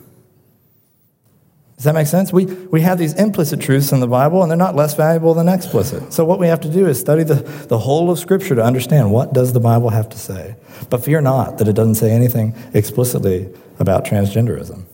[1.77, 2.33] Does that make sense?
[2.33, 5.47] We, we have these implicit truths in the Bible, and they're not less valuable than
[5.47, 6.11] explicit.
[6.11, 9.11] So what we have to do is study the, the whole of Scripture to understand
[9.11, 10.55] what does the Bible have to say.
[10.89, 14.85] But fear not that it doesn't say anything explicitly about transgenderism,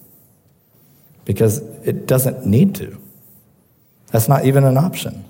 [1.24, 2.98] because it doesn't need to.
[4.08, 5.24] That's not even an option.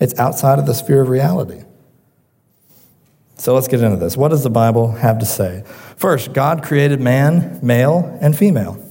[0.00, 1.62] It's outside of the sphere of reality.
[3.36, 4.16] So let's get into this.
[4.16, 5.62] What does the Bible have to say?
[5.96, 8.81] First, God created man, male and female.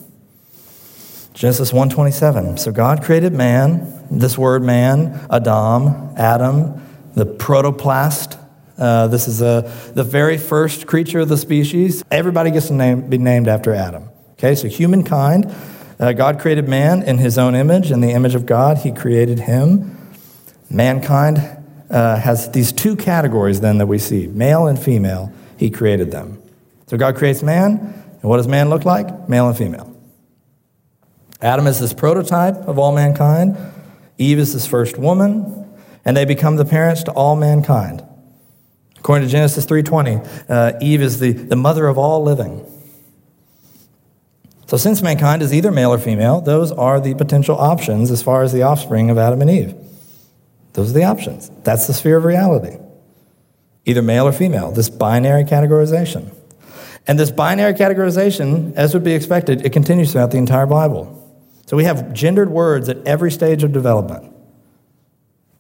[1.42, 2.60] Genesis 1:27.
[2.60, 6.80] So God created man, this word man, Adam, Adam,
[7.16, 8.38] the protoplast.
[8.78, 12.04] Uh, this is a, the very first creature of the species.
[12.12, 14.10] Everybody gets to name, be named after Adam.
[14.34, 15.52] Okay, so humankind,
[16.00, 17.90] uh, God created man in his own image.
[17.90, 19.98] In the image of God, he created him.
[20.70, 21.40] Mankind
[21.90, 25.34] uh, has these two categories then that we see male and female.
[25.58, 26.40] He created them.
[26.86, 29.28] So God creates man, and what does man look like?
[29.28, 29.91] Male and female.
[31.42, 33.58] Adam is this prototype of all mankind.
[34.18, 35.68] Eve is this first woman,
[36.06, 38.04] and they become the parents to all mankind.
[38.98, 42.64] According to Genesis 3:20, uh, Eve is the, the mother of all living.
[44.68, 48.44] So since mankind is either male or female, those are the potential options as far
[48.44, 49.76] as the offspring of Adam and Eve.
[50.74, 51.52] Those are the options.
[51.64, 52.78] That's the sphere of reality.
[53.86, 56.34] Either male or female, this binary categorization.
[57.08, 61.21] And this binary categorization, as would be expected, it continues throughout the entire Bible.
[61.72, 64.30] So we have gendered words at every stage of development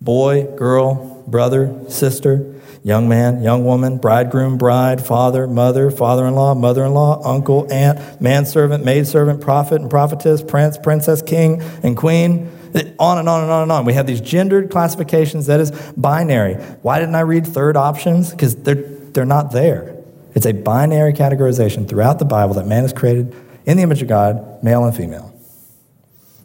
[0.01, 6.53] boy, girl, brother, sister, young man, young woman, bridegroom, bride, father, mother, father in law,
[6.53, 12.51] mother in law, uncle, aunt, manservant, maidservant, prophet and prophetess, prince, princess, king, and queen.
[12.99, 13.85] On and on and on and on.
[13.85, 16.55] We have these gendered classifications that is binary.
[16.81, 18.31] Why didn't I read third options?
[18.31, 19.95] Because they're, they're not there.
[20.35, 23.33] It's a binary categorization throughout the Bible that man is created
[23.65, 25.31] in the image of God, male and female.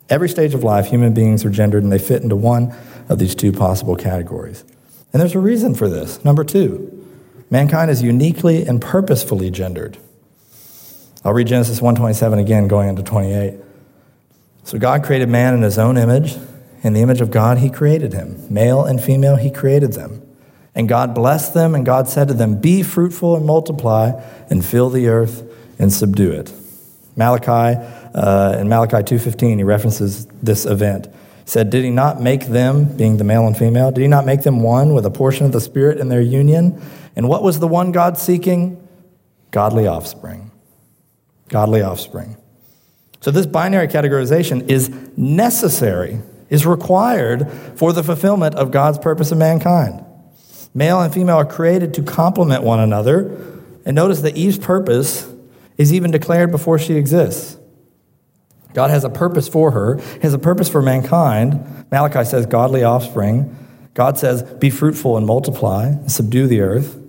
[0.09, 2.75] Every stage of life, human beings are gendered and they fit into one
[3.09, 4.65] of these two possible categories.
[5.13, 6.25] And there's a reason for this.
[6.25, 7.07] Number two,
[7.51, 9.99] mankind is uniquely and purposefully gendered.
[11.25, 13.55] I'll read Genesis 1:27 again, going into 28.
[14.63, 16.37] So God created man in his own image.
[16.83, 18.47] In the image of God, he created him.
[18.49, 20.23] Male and female, he created them.
[20.75, 24.13] And God blessed them, and God said to them, Be fruitful and multiply,
[24.51, 25.43] and fill the earth
[25.79, 26.53] and subdue it.
[27.17, 27.81] Malachi
[28.17, 31.07] uh, in Malachi 2.15, he references this event.
[31.07, 34.25] He said, Did he not make them, being the male and female, did he not
[34.25, 36.81] make them one with a portion of the Spirit in their union?
[37.15, 38.83] And what was the one God seeking?
[39.51, 40.51] Godly offspring.
[41.49, 42.37] Godly offspring.
[43.21, 49.39] So this binary categorization is necessary, is required for the fulfillment of God's purpose in
[49.39, 50.05] mankind.
[50.75, 53.37] Male and female are created to complement one another.
[53.85, 55.31] And notice that Eve's purpose
[55.77, 57.59] is even declared before she exists.
[58.77, 61.87] God has a purpose for her, He has a purpose for mankind.
[61.91, 63.57] Malachi says, godly offspring.
[63.95, 67.01] God says, be fruitful and multiply, and subdue the earth.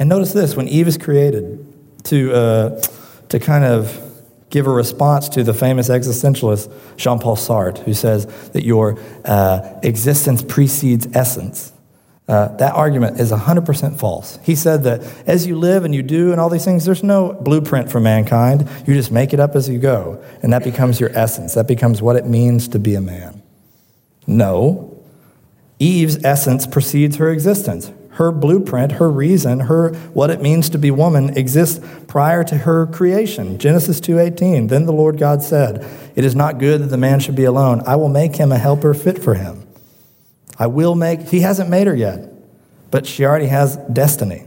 [0.00, 1.64] And notice this when Eve is created
[2.06, 2.82] to, uh,
[3.28, 4.02] to kind of
[4.50, 9.78] give a response to the famous existentialist Jean Paul Sartre, who says that your uh,
[9.84, 11.72] existence precedes essence.
[12.30, 14.38] Uh, that argument is 100% false.
[14.44, 17.32] He said that as you live and you do and all these things, there's no
[17.32, 18.68] blueprint for mankind.
[18.86, 21.54] You just make it up as you go, and that becomes your essence.
[21.54, 23.42] That becomes what it means to be a man.
[24.28, 24.96] No.
[25.80, 27.90] Eve's essence precedes her existence.
[28.10, 32.86] Her blueprint, her reason, her what it means to be woman exists prior to her
[32.86, 33.58] creation.
[33.58, 34.68] Genesis 2:18.
[34.68, 37.82] Then the Lord God said, "It is not good that the man should be alone.
[37.86, 39.64] I will make him a helper fit for him."
[40.60, 42.30] I will make, he hasn't made her yet,
[42.90, 44.46] but she already has destiny.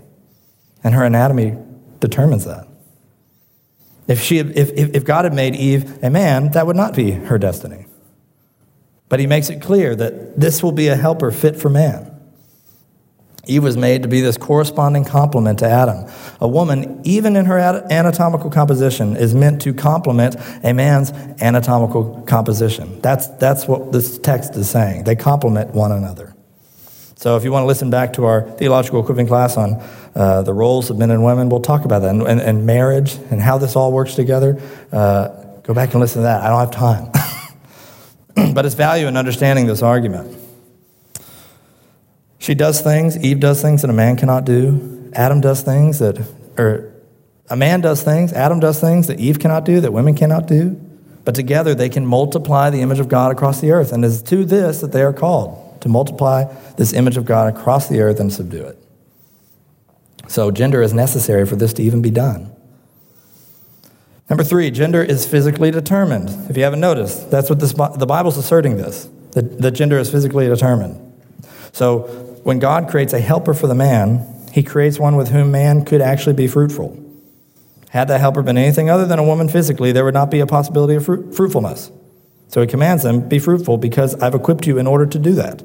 [0.84, 1.58] And her anatomy
[2.00, 2.68] determines that.
[4.08, 7.40] If, she, if, if God had made Eve a man, that would not be her
[7.40, 7.88] destiny.
[9.10, 12.13] But he makes it clear that this will be a helper fit for man.
[13.46, 16.10] Eve was made to be this corresponding complement to Adam.
[16.40, 23.02] A woman, even in her anatomical composition, is meant to complement a man's anatomical composition.
[23.02, 25.04] That's, that's what this text is saying.
[25.04, 26.34] They complement one another.
[27.18, 29.82] So, if you want to listen back to our theological equipping class on
[30.16, 33.16] uh, the roles of men and women, we'll talk about that and, and, and marriage
[33.30, 34.62] and how this all works together.
[34.92, 35.28] Uh,
[35.64, 36.42] go back and listen to that.
[36.42, 38.54] I don't have time.
[38.54, 40.43] but it's value in understanding this argument.
[42.44, 45.10] She does things, Eve does things that a man cannot do.
[45.14, 46.28] Adam does things that,
[46.58, 46.92] or
[47.50, 50.72] a man does things, Adam does things that Eve cannot do, that women cannot do.
[51.24, 53.94] But together they can multiply the image of God across the earth.
[53.94, 57.56] And it is to this that they are called to multiply this image of God
[57.56, 58.78] across the earth and subdue it.
[60.28, 62.54] So gender is necessary for this to even be done.
[64.30, 66.28] Number three, gender is physically determined.
[66.50, 70.12] If you haven't noticed, that's what this, the Bible's asserting this, that, that gender is
[70.12, 71.00] physically determined.
[71.74, 75.84] So when God creates a helper for the man, he creates one with whom man
[75.84, 77.00] could actually be fruitful.
[77.90, 80.48] Had that helper been anything other than a woman physically, there would not be a
[80.48, 81.92] possibility of fruit- fruitfulness.
[82.48, 85.64] So he commands them, be fruitful because I've equipped you in order to do that.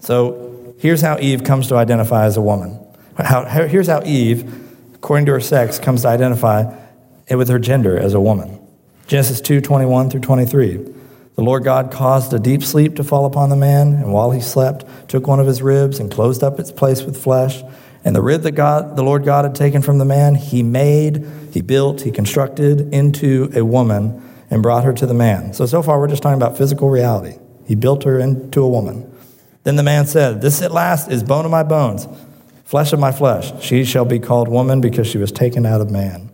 [0.00, 2.78] So here's how Eve comes to identify as a woman.
[3.16, 4.50] How, here's how Eve,
[4.94, 6.74] according to her sex, comes to identify
[7.30, 8.58] with her gender as a woman.
[9.06, 10.94] Genesis 2 21 through 23.
[11.40, 14.42] The Lord God caused a deep sleep to fall upon the man, and while he
[14.42, 17.62] slept, took one of his ribs and closed up its place with flesh.
[18.04, 21.26] And the rib that God, the Lord God had taken from the man, he made,
[21.50, 25.54] he built, he constructed into a woman and brought her to the man.
[25.54, 27.38] So, so far, we're just talking about physical reality.
[27.66, 29.10] He built her into a woman.
[29.62, 32.06] Then the man said, This at last is bone of my bones,
[32.66, 33.50] flesh of my flesh.
[33.64, 36.30] She shall be called woman because she was taken out of man.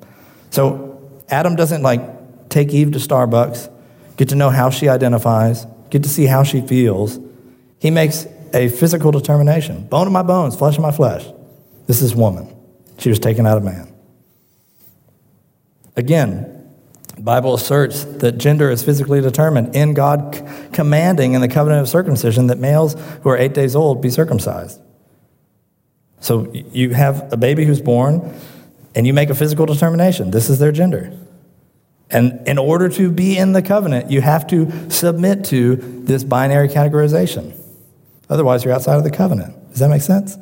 [0.50, 3.70] So, Adam doesn't like take Eve to Starbucks
[4.16, 7.18] get to know how she identifies, get to see how she feels.
[7.78, 11.26] He makes a physical determination bone of my bones, flesh of my flesh.
[11.86, 12.54] This is woman.
[12.98, 13.92] She was taken out of man.
[15.96, 16.52] Again,
[17.18, 20.42] Bible asserts that gender is physically determined in God c-
[20.72, 24.80] commanding in the covenant of circumcision that males who are eight days old be circumcised.
[26.20, 28.34] So you have a baby who's born,
[28.94, 30.30] and you make a physical determination.
[30.30, 31.12] This is their gender.
[32.10, 36.68] And in order to be in the covenant, you have to submit to this binary
[36.68, 37.52] categorization.
[38.28, 39.70] Otherwise, you're outside of the covenant.
[39.70, 40.36] Does that make sense?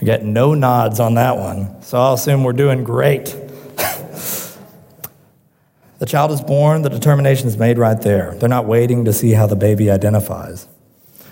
[0.00, 3.24] I get no nods on that one, so I'll assume we're doing great.
[5.98, 8.34] the child is born, the determination is made right there.
[8.36, 10.68] They're not waiting to see how the baby identifies.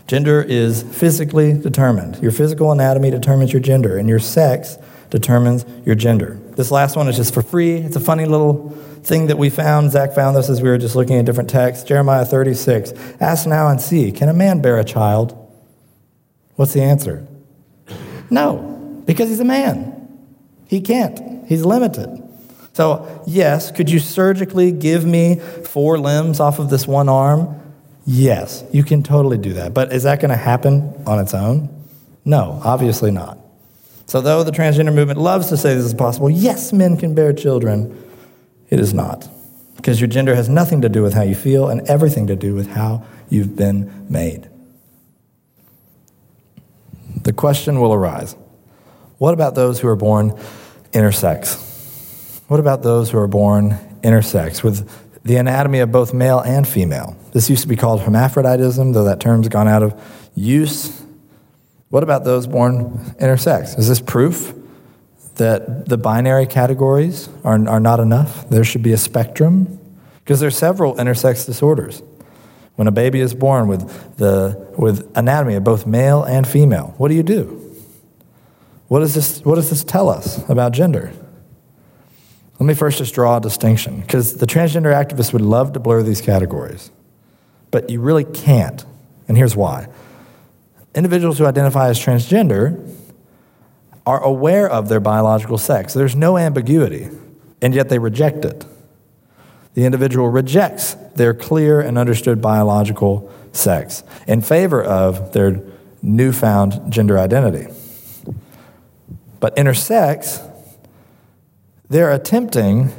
[0.09, 2.21] Gender is physically determined.
[2.23, 4.79] Your physical anatomy determines your gender, and your sex
[5.11, 6.39] determines your gender.
[6.57, 7.75] This last one is just for free.
[7.75, 8.71] It's a funny little
[9.03, 9.93] thing that we found.
[9.93, 11.85] Zach found this as we were just looking at different texts.
[11.85, 12.93] Jeremiah 36.
[13.21, 15.37] Ask now and see, can a man bear a child?
[16.57, 17.27] What's the answer?
[18.31, 19.93] No, because he's a man.
[20.67, 21.47] He can't.
[21.47, 22.23] He's limited.
[22.73, 27.61] So, yes, could you surgically give me four limbs off of this one arm?
[28.05, 29.73] Yes, you can totally do that.
[29.73, 31.69] But is that going to happen on its own?
[32.25, 33.39] No, obviously not.
[34.07, 37.33] So, though the transgender movement loves to say this is possible, yes, men can bear
[37.33, 38.05] children,
[38.71, 39.29] it is not.
[39.77, 42.55] Because your gender has nothing to do with how you feel and everything to do
[42.55, 44.49] with how you've been made.
[47.23, 48.37] The question will arise
[49.19, 50.33] what about those who are born
[50.93, 51.63] intersex?
[52.49, 53.71] What about those who are born
[54.03, 54.89] intersex with
[55.25, 57.17] the anatomy of both male and female?
[57.33, 60.01] This used to be called hermaphroditism, though that term's gone out of
[60.35, 61.06] use
[61.91, 63.79] what about those born intersex?
[63.79, 64.55] Is this proof
[65.37, 68.49] that the binary categories are, are not enough?
[68.49, 69.79] There should be a spectrum?
[70.25, 72.03] Because there are several intersex disorders.
[72.75, 77.09] When a baby is born with, the, with anatomy of both male and female, what
[77.09, 77.63] do you do?
[78.89, 81.13] What, is this, what does this tell us about gender?
[82.59, 86.03] Let me first just draw a distinction, because the transgender activists would love to blur
[86.03, 86.91] these categories,
[87.71, 88.85] but you really can't.
[89.29, 89.89] And here's why
[90.97, 92.93] individuals who identify as transgender
[94.07, 95.93] are aware of their biological sex.
[95.93, 97.09] There's no ambiguity,
[97.61, 98.65] and yet they reject it.
[99.75, 105.63] The individual rejects their clear and understood biological sex in favor of their
[106.03, 107.67] newfound gender identity.
[109.39, 110.43] But intersex,
[111.89, 112.91] they're attempting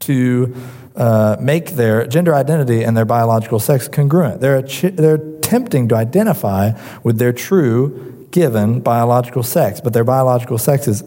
[0.00, 0.54] to
[0.96, 4.40] uh, make their gender identity and their biological sex congruent.
[4.40, 6.72] They're, they're attempting to identify
[7.02, 11.04] with their true given biological sex, but their biological sex is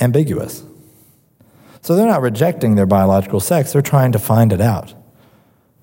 [0.00, 0.64] ambiguous.
[1.82, 4.94] So they're not rejecting their biological sex, they're trying to find it out.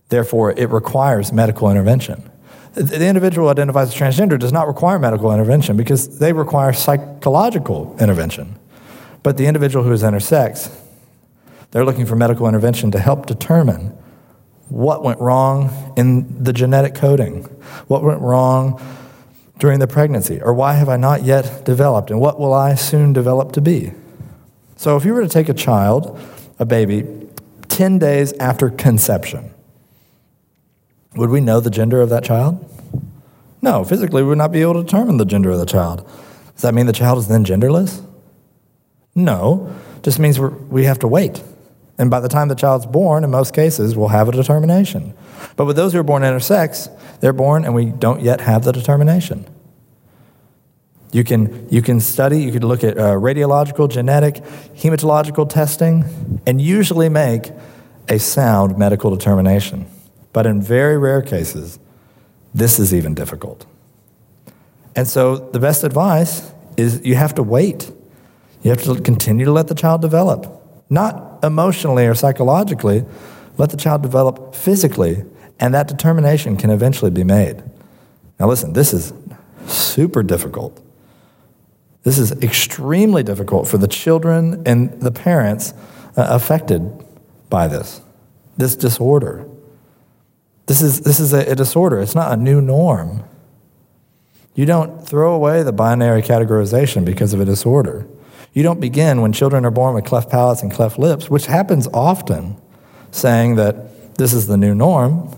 [0.07, 2.27] Therefore, it requires medical intervention.
[2.73, 8.57] The individual identifies as transgender does not require medical intervention because they require psychological intervention.
[9.21, 10.75] But the individual who is intersex,
[11.69, 13.95] they're looking for medical intervention to help determine
[14.69, 17.43] what went wrong in the genetic coding,
[17.87, 18.81] what went wrong
[19.57, 23.11] during the pregnancy, or why have I not yet developed, and what will I soon
[23.11, 23.91] develop to be?
[24.77, 26.17] So, if you were to take a child,
[26.57, 27.05] a baby,
[27.67, 29.51] 10 days after conception,
[31.15, 32.65] would we know the gender of that child?
[33.61, 36.07] No, physically, we would not be able to determine the gender of the child.
[36.53, 38.05] Does that mean the child is then genderless?
[39.15, 41.43] No, just means we have to wait.
[41.99, 45.13] And by the time the child's born, in most cases, we'll have a determination.
[45.57, 46.89] But with those who are born intersex,
[47.19, 49.45] they're born and we don't yet have the determination.
[51.11, 54.35] You can, you can study, you could look at uh, radiological, genetic,
[54.75, 57.51] hematological testing, and usually make
[58.07, 59.85] a sound medical determination.
[60.31, 61.79] But in very rare cases,
[62.53, 63.65] this is even difficult.
[64.95, 67.91] And so the best advice is you have to wait.
[68.61, 70.58] You have to continue to let the child develop,
[70.89, 73.05] not emotionally or psychologically.
[73.57, 75.23] Let the child develop physically,
[75.59, 77.61] and that determination can eventually be made.
[78.39, 79.13] Now, listen, this is
[79.67, 80.81] super difficult.
[82.03, 85.73] This is extremely difficult for the children and the parents
[86.15, 87.05] uh, affected
[87.49, 88.01] by this,
[88.57, 89.45] this disorder.
[90.67, 93.23] This is, this is a, a disorder, it's not a new norm.
[94.55, 98.07] You don't throw away the binary categorization because of a disorder.
[98.53, 101.87] You don't begin when children are born with cleft palates and cleft lips, which happens
[101.93, 102.57] often,
[103.11, 105.35] saying that this is the new norm.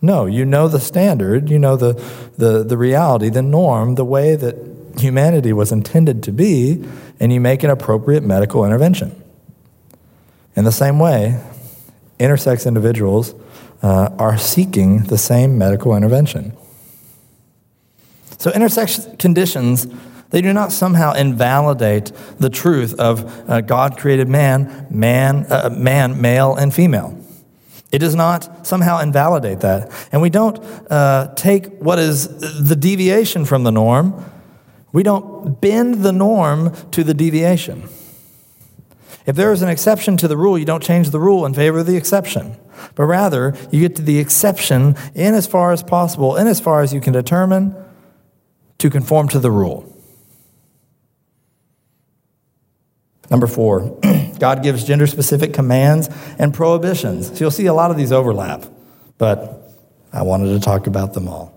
[0.00, 1.94] No, you know the standard, you know the,
[2.36, 4.56] the, the reality, the norm, the way that
[4.98, 6.84] humanity was intended to be,
[7.20, 9.22] and you make an appropriate medical intervention.
[10.56, 11.40] In the same way,
[12.18, 13.34] intersex individuals
[13.82, 16.56] uh, are seeking the same medical intervention.
[18.38, 19.86] So, intersex conditions,
[20.34, 22.10] they do not somehow invalidate
[22.40, 27.16] the truth of uh, God created man, man, uh, man, male, and female.
[27.92, 29.92] It does not somehow invalidate that.
[30.10, 30.58] And we don't
[30.90, 32.26] uh, take what is
[32.68, 34.28] the deviation from the norm,
[34.92, 37.88] we don't bend the norm to the deviation.
[39.26, 41.78] If there is an exception to the rule, you don't change the rule in favor
[41.78, 42.56] of the exception
[42.96, 46.82] but rather you get to the exception in as far as possible, in as far
[46.82, 47.72] as you can determine
[48.78, 49.93] to conform to the rule.
[53.34, 53.98] Number four,
[54.38, 56.08] God gives gender specific commands
[56.38, 57.26] and prohibitions.
[57.26, 58.64] So you'll see a lot of these overlap,
[59.18, 59.72] but
[60.12, 61.52] I wanted to talk about them all.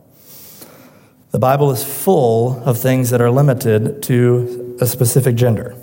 [1.29, 5.75] The Bible is full of things that are limited to a specific gender.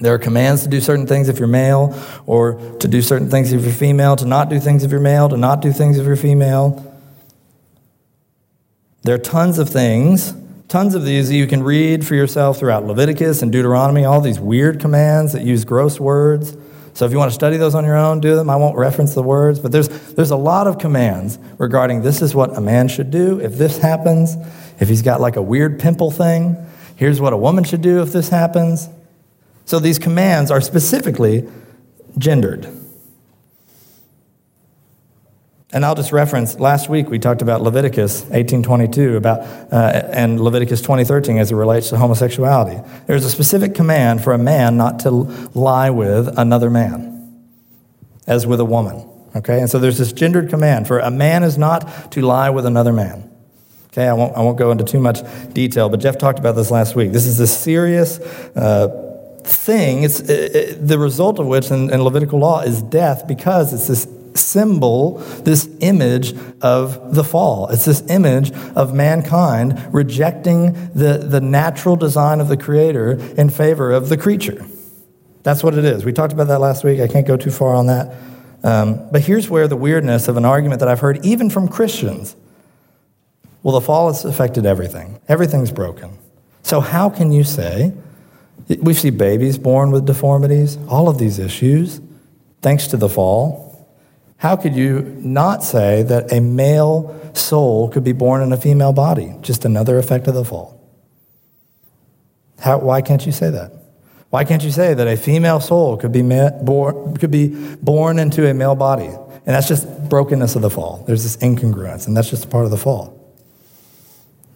[0.00, 1.94] There are commands to do certain things if you're male,
[2.24, 5.28] or to do certain things if you're female, to not do things if you're male,
[5.28, 6.90] to not do things if you're female.
[9.02, 10.32] There are tons of things,
[10.76, 14.78] tons of these you can read for yourself throughout Leviticus and Deuteronomy, all these weird
[14.78, 16.54] commands that use gross words.
[16.92, 18.50] So if you want to study those on your own, do them.
[18.50, 22.34] I won't reference the words, but there's, there's a lot of commands regarding this is
[22.34, 24.36] what a man should do if this happens.
[24.78, 26.58] If he's got like a weird pimple thing,
[26.96, 28.90] here's what a woman should do if this happens.
[29.64, 31.48] So these commands are specifically
[32.18, 32.68] gendered.
[35.72, 39.40] And I'll just reference last week we talked about Leviticus 18:22 about
[39.72, 42.80] uh, and Leviticus 20:13 as it relates to homosexuality.
[43.06, 47.42] There's a specific command for a man not to lie with another man
[48.26, 49.08] as with a woman.
[49.34, 49.60] Okay?
[49.60, 52.92] And so there's this gendered command for a man is not to lie with another
[52.92, 53.30] man.
[53.88, 55.20] Okay, I won't, I won't go into too much
[55.54, 57.12] detail, but Jeff talked about this last week.
[57.12, 58.18] This is a serious
[58.54, 58.88] uh,
[59.42, 63.72] thing, it's, it, it, the result of which in, in Levitical law is death because
[63.72, 64.06] it's this
[64.36, 67.68] symbol, this image of the fall.
[67.68, 73.92] It's this image of mankind rejecting the, the natural design of the Creator in favor
[73.92, 74.64] of the creature.
[75.42, 76.04] That's what it is.
[76.04, 77.00] We talked about that last week.
[77.00, 78.14] I can't go too far on that.
[78.62, 82.36] Um, but here's where the weirdness of an argument that I've heard, even from Christians
[83.62, 86.16] well, the fall has affected everything, everything's broken.
[86.62, 87.92] So, how can you say
[88.68, 92.00] we see babies born with deformities, all of these issues,
[92.62, 93.65] thanks to the fall.
[94.38, 98.92] How could you not say that a male soul could be born in a female
[98.92, 99.34] body?
[99.40, 100.80] Just another effect of the fall.
[102.58, 103.72] How, why can't you say that?
[104.30, 108.18] Why can't you say that a female soul could be, ma- born, could be born
[108.18, 109.06] into a male body?
[109.06, 111.04] And that's just brokenness of the fall.
[111.06, 113.12] There's this incongruence, and that's just a part of the fall.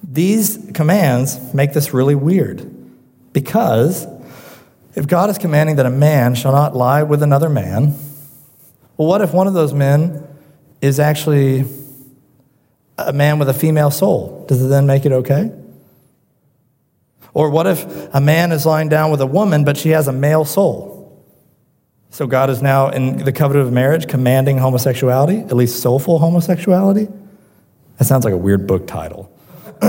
[0.03, 2.69] These commands make this really weird.
[3.33, 4.07] Because
[4.95, 7.95] if God is commanding that a man shall not lie with another man,
[9.01, 10.29] well, what if one of those men
[10.83, 11.65] is actually
[12.99, 14.45] a man with a female soul?
[14.47, 15.51] Does it then make it okay?
[17.33, 20.13] Or what if a man is lying down with a woman, but she has a
[20.13, 21.19] male soul?
[22.11, 27.09] So God is now in the covenant of marriage commanding homosexuality, at least soulful homosexuality?
[27.97, 29.35] That sounds like a weird book title.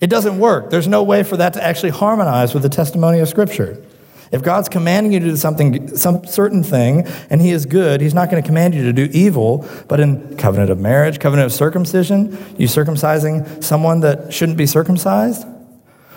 [0.00, 0.70] it doesn't work.
[0.70, 3.84] There's no way for that to actually harmonize with the testimony of Scripture.
[4.32, 8.14] If God's commanding you to do something, some certain thing, and He is good, He's
[8.14, 9.68] not going to command you to do evil.
[9.88, 15.46] But in covenant of marriage, covenant of circumcision, you circumcising someone that shouldn't be circumcised?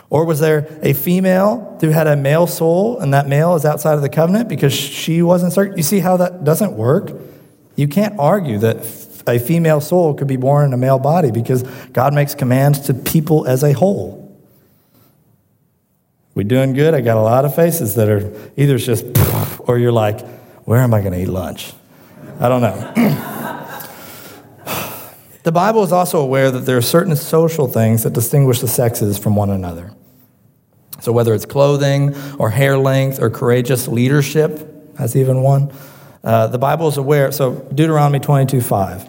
[0.10, 3.96] Or was there a female who had a male soul, and that male is outside
[3.96, 5.78] of the covenant because she wasn't circumcised?
[5.78, 7.12] You see how that doesn't work?
[7.76, 8.78] You can't argue that
[9.28, 12.94] a female soul could be born in a male body because God makes commands to
[12.94, 14.25] people as a whole.
[16.36, 16.94] We doing good?
[16.94, 19.06] I got a lot of faces that are either just,
[19.68, 20.20] or you're like,
[20.66, 21.72] where am I going to eat lunch?
[22.42, 22.94] I don't know.
[25.44, 29.18] the Bible is also aware that there are certain social things that distinguish the sexes
[29.18, 29.94] from one another.
[31.00, 35.72] So, whether it's clothing or hair length or courageous leadership, that's even one.
[36.22, 37.32] Uh, the Bible is aware.
[37.32, 39.08] So, Deuteronomy 22 5.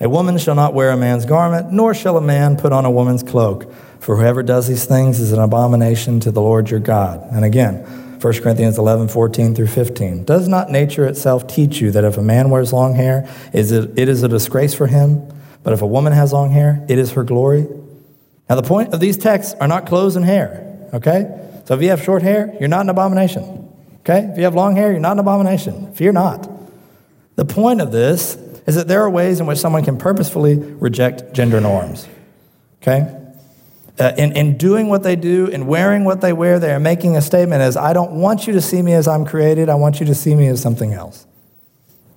[0.00, 2.90] A woman shall not wear a man's garment, nor shall a man put on a
[2.90, 3.72] woman's cloak.
[4.00, 7.26] For whoever does these things is an abomination to the Lord your God.
[7.32, 7.84] And again,
[8.20, 10.24] 1 Corinthians 11, 14 through 15.
[10.24, 13.96] Does not nature itself teach you that if a man wears long hair, is it,
[13.98, 15.22] it is a disgrace for him?
[15.62, 17.66] But if a woman has long hair, it is her glory?
[18.48, 21.26] Now, the point of these texts are not clothes and hair, okay?
[21.66, 23.70] So if you have short hair, you're not an abomination,
[24.00, 24.20] okay?
[24.32, 25.92] If you have long hair, you're not an abomination.
[25.92, 26.50] Fear not.
[27.36, 28.36] The point of this
[28.66, 32.08] is that there are ways in which someone can purposefully reject gender norms,
[32.82, 33.14] okay?
[33.98, 37.16] Uh, in, in doing what they do and wearing what they wear, they are making
[37.16, 40.00] a statement as, I don't want you to see me as I'm created, I want
[40.00, 41.26] you to see me as something else.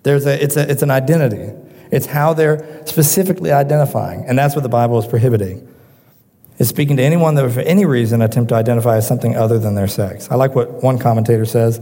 [0.03, 1.51] There's a, it's, a, it's an identity.
[1.91, 5.67] It's how they're specifically identifying, and that's what the Bible is prohibiting.
[6.57, 9.75] It's speaking to anyone that, for any reason, attempt to identify as something other than
[9.75, 10.29] their sex.
[10.31, 11.81] I like what one commentator says.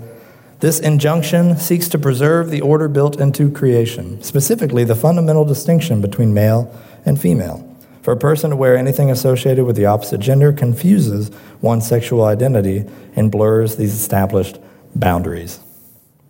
[0.62, 6.34] This injunction seeks to preserve the order built into creation, specifically the fundamental distinction between
[6.34, 6.74] male
[7.06, 7.69] and female.
[8.10, 11.30] For a person to wear anything associated with the opposite gender confuses
[11.62, 12.84] one's sexual identity
[13.16, 14.58] and blurs these established
[14.96, 15.60] boundaries.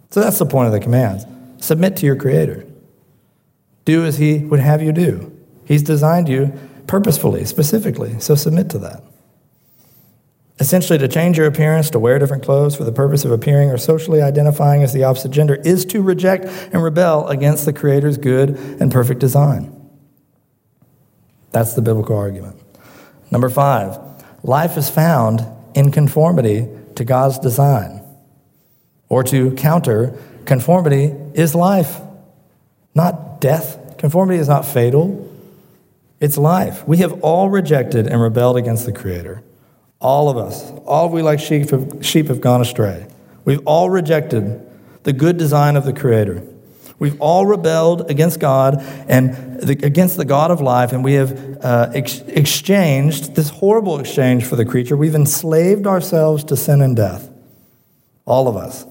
[0.10, 1.26] So that's the point of the commands.
[1.60, 2.68] Submit to your Creator.
[3.86, 5.32] Do as He would have you do.
[5.64, 6.52] He's designed you
[6.86, 9.02] purposefully, specifically, so submit to that.
[10.60, 13.78] Essentially, to change your appearance, to wear different clothes for the purpose of appearing or
[13.78, 18.50] socially identifying as the opposite gender, is to reject and rebel against the Creator's good
[18.82, 19.79] and perfect design.
[21.52, 22.56] That's the biblical argument.
[23.32, 23.98] Number five,
[24.44, 28.02] life is found in conformity to God's design.
[29.08, 30.14] Or to counter,
[30.46, 32.00] conformity is life,
[32.94, 33.98] not death.
[33.98, 35.30] Conformity is not fatal,
[36.20, 36.88] it's life.
[36.88, 39.42] We have all rejected and rebelled against the Creator.
[40.00, 40.72] All of us.
[40.86, 43.08] All of we like sheep have, sheep have gone astray.
[43.46, 44.66] We've all rejected
[45.04, 46.44] the good design of the Creator.
[47.00, 51.60] We've all rebelled against God and the, against the God of life, and we have
[51.64, 54.98] uh, ex- exchanged this horrible exchange for the creature.
[54.98, 57.30] We've enslaved ourselves to sin and death.
[58.26, 58.86] All of us.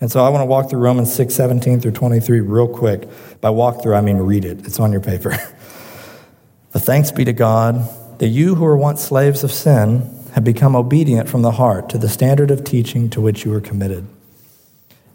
[0.00, 3.08] And so I want to walk through Romans 6, 17 through 23 real quick.
[3.40, 5.30] By walk through, I mean read it, it's on your paper.
[6.72, 7.88] but thanks be to God
[8.18, 11.98] that you who were once slaves of sin have become obedient from the heart to
[11.98, 14.06] the standard of teaching to which you were committed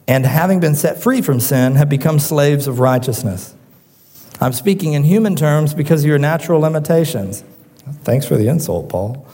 [0.08, 3.56] and having been set free from sin, have become slaves of righteousness.
[4.42, 7.44] I'm speaking in human terms because of your natural limitations.
[8.04, 9.26] Thanks for the insult, Paul.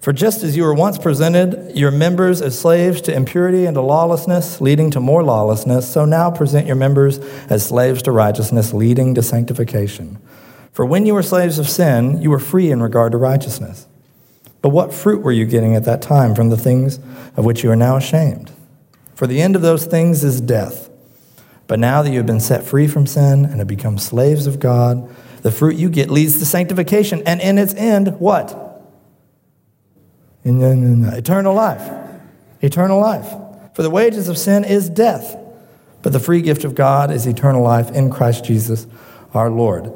[0.00, 3.80] For just as you were once presented your members as slaves to impurity and to
[3.80, 7.18] lawlessness, leading to more lawlessness, so now present your members
[7.50, 10.18] as slaves to righteousness, leading to sanctification.
[10.70, 13.88] For when you were slaves of sin, you were free in regard to righteousness.
[14.62, 17.00] But what fruit were you getting at that time from the things
[17.36, 18.52] of which you are now ashamed?
[19.16, 20.90] For the end of those things is death.
[21.66, 24.60] But now that you have been set free from sin and have become slaves of
[24.60, 25.08] God,
[25.40, 27.22] the fruit you get leads to sanctification.
[27.26, 28.82] And in its end, what?
[30.44, 31.90] Eternal life.
[32.60, 33.28] Eternal life.
[33.74, 35.36] For the wages of sin is death,
[36.02, 38.86] but the free gift of God is eternal life in Christ Jesus
[39.32, 39.92] our Lord.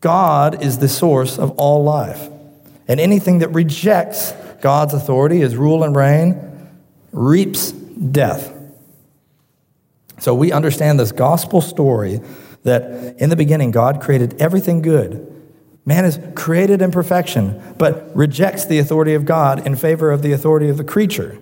[0.00, 2.28] God is the source of all life.
[2.86, 6.70] And anything that rejects God's authority, his rule and reign,
[7.12, 7.72] reaps
[8.10, 8.52] death.
[10.20, 12.20] So we understand this gospel story
[12.62, 15.30] that in the beginning God created everything good.
[15.84, 20.32] Man is created in perfection, but rejects the authority of God in favor of the
[20.32, 21.38] authority of the creature.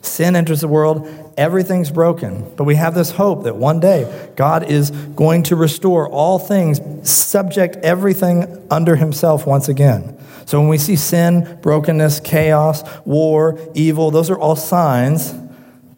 [0.00, 2.52] Sin enters the world, everything's broken.
[2.56, 6.80] But we have this hope that one day God is going to restore all things,
[7.08, 10.18] subject everything under himself once again.
[10.44, 15.32] So when we see sin, brokenness, chaos, war, evil, those are all signs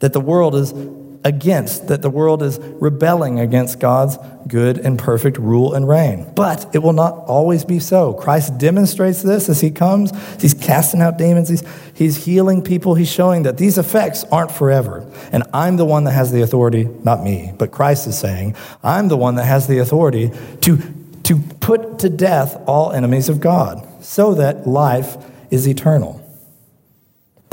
[0.00, 0.72] that the world is
[1.24, 6.30] against, that the world is rebelling against God's good and perfect rule and reign.
[6.34, 8.12] But it will not always be so.
[8.12, 10.12] Christ demonstrates this as he comes.
[10.40, 11.64] He's casting out demons, he's,
[11.94, 12.94] he's healing people.
[12.94, 15.10] He's showing that these effects aren't forever.
[15.32, 19.08] And I'm the one that has the authority, not me, but Christ is saying, I'm
[19.08, 20.30] the one that has the authority
[20.60, 20.78] to,
[21.22, 25.16] to put to death all enemies of God so that life
[25.50, 26.20] is eternal.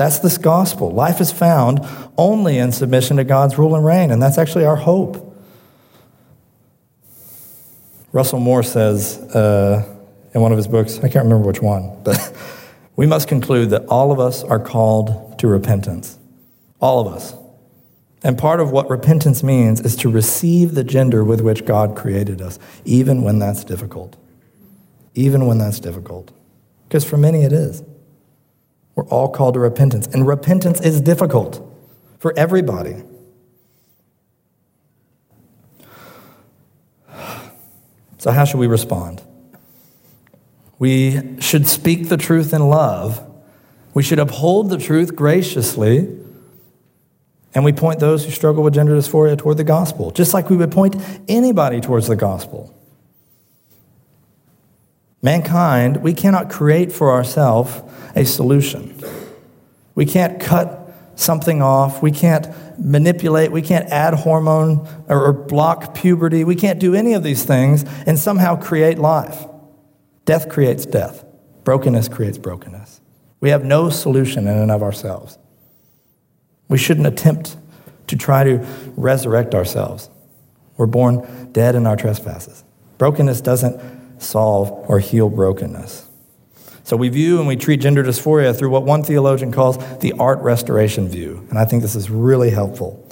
[0.02, 0.90] That's this gospel.
[0.90, 1.88] Life is found
[2.18, 5.38] only in submission to God's rule and reign, and that's actually our hope.
[8.12, 9.88] Russell Moore says uh,
[10.34, 12.36] in one of his books, I can't remember which one, but
[12.96, 16.18] we must conclude that all of us are called to repentance.
[16.80, 17.36] All of us.
[18.24, 22.42] And part of what repentance means is to receive the gender with which God created
[22.42, 24.18] us, even when that's difficult.
[25.14, 26.32] Even when that's difficult.
[26.88, 27.84] Because for many it is.
[28.96, 30.08] We're all called to repentance.
[30.08, 31.66] And repentance is difficult
[32.20, 33.04] for everybody.
[38.18, 39.24] So, how should we respond?
[40.78, 43.28] We should speak the truth in love.
[43.94, 46.18] We should uphold the truth graciously.
[47.54, 50.56] And we point those who struggle with gender dysphoria toward the gospel, just like we
[50.56, 50.96] would point
[51.28, 52.74] anybody towards the gospel.
[55.22, 57.82] Mankind, we cannot create for ourselves
[58.16, 59.00] a solution.
[59.94, 60.82] We can't cut
[61.16, 62.02] something off.
[62.02, 62.48] We can't
[62.80, 63.52] manipulate.
[63.52, 66.44] We can't add hormone or block puberty.
[66.44, 69.46] We can't do any of these things and somehow create life.
[70.26, 71.24] Death creates death,
[71.64, 73.02] brokenness creates brokenness.
[73.40, 75.38] We have no solution in and of ourselves.
[76.68, 77.58] We shouldn't attempt
[78.08, 78.66] to try to
[78.96, 80.10] resurrect ourselves.
[80.78, 82.64] We're born dead in our trespasses.
[82.98, 86.08] Brokenness doesn't solve or heal brokenness.
[86.84, 90.40] So we view and we treat gender dysphoria through what one theologian calls the art
[90.40, 91.46] restoration view.
[91.50, 93.08] And I think this is really helpful.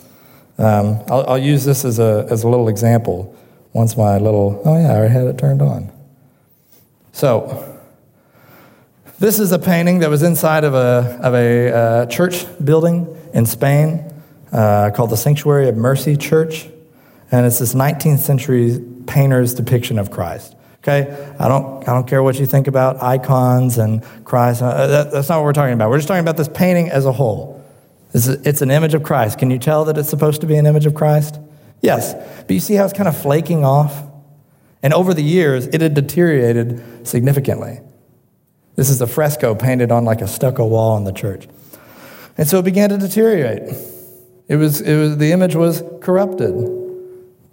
[0.58, 3.36] Um, I'll, I'll, use this as a, as a little example.
[3.72, 5.92] Once my little, oh yeah, I had it turned on.
[7.14, 7.66] So,
[9.20, 13.46] this is a painting that was inside of a, of a uh, church building in
[13.46, 14.12] Spain
[14.52, 16.68] uh, called the Sanctuary of Mercy Church.
[17.32, 20.56] And it's this 19th century painter's depiction of Christ.
[20.80, 21.34] Okay?
[21.40, 24.62] I don't, I don't care what you think about icons and Christ.
[24.62, 25.90] Uh, that, that's not what we're talking about.
[25.90, 27.64] We're just talking about this painting as a whole.
[28.14, 29.38] It's, a, it's an image of Christ.
[29.38, 31.40] Can you tell that it's supposed to be an image of Christ?
[31.82, 32.14] Yes.
[32.14, 34.04] But you see how it's kind of flaking off?
[34.82, 37.82] And over the years, it had deteriorated significantly.
[38.76, 41.48] This is a fresco painted on like a stucco wall in the church.
[42.38, 43.76] And so it began to deteriorate.
[44.48, 46.56] It was, it was, the image was corrupted.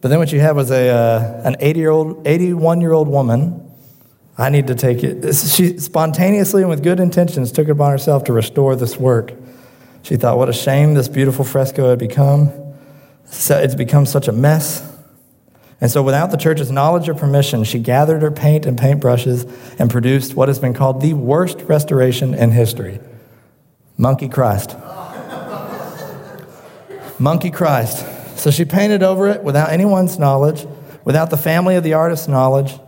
[0.00, 3.08] But then what you had was a, uh, an 80 year old, 81 year old
[3.08, 3.62] woman.
[4.38, 5.34] I need to take it.
[5.34, 9.32] She spontaneously and with good intentions took it upon herself to restore this work.
[10.02, 12.52] She thought, what a shame this beautiful fresco had become.
[13.28, 14.92] It's become such a mess.
[15.80, 19.90] And so, without the church's knowledge or permission, she gathered her paint and paintbrushes and
[19.90, 22.98] produced what has been called the worst restoration in history
[23.98, 24.76] Monkey Christ.
[27.18, 28.06] Monkey Christ.
[28.36, 30.66] So she painted over it without anyone's knowledge,
[31.04, 32.78] without the family of the artist's knowledge.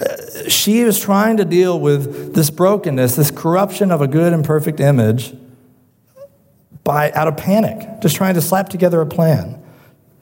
[0.00, 4.44] Uh, she was trying to deal with this brokenness, this corruption of a good and
[4.44, 5.34] perfect image
[6.84, 9.60] by out of panic, just trying to slap together a plan.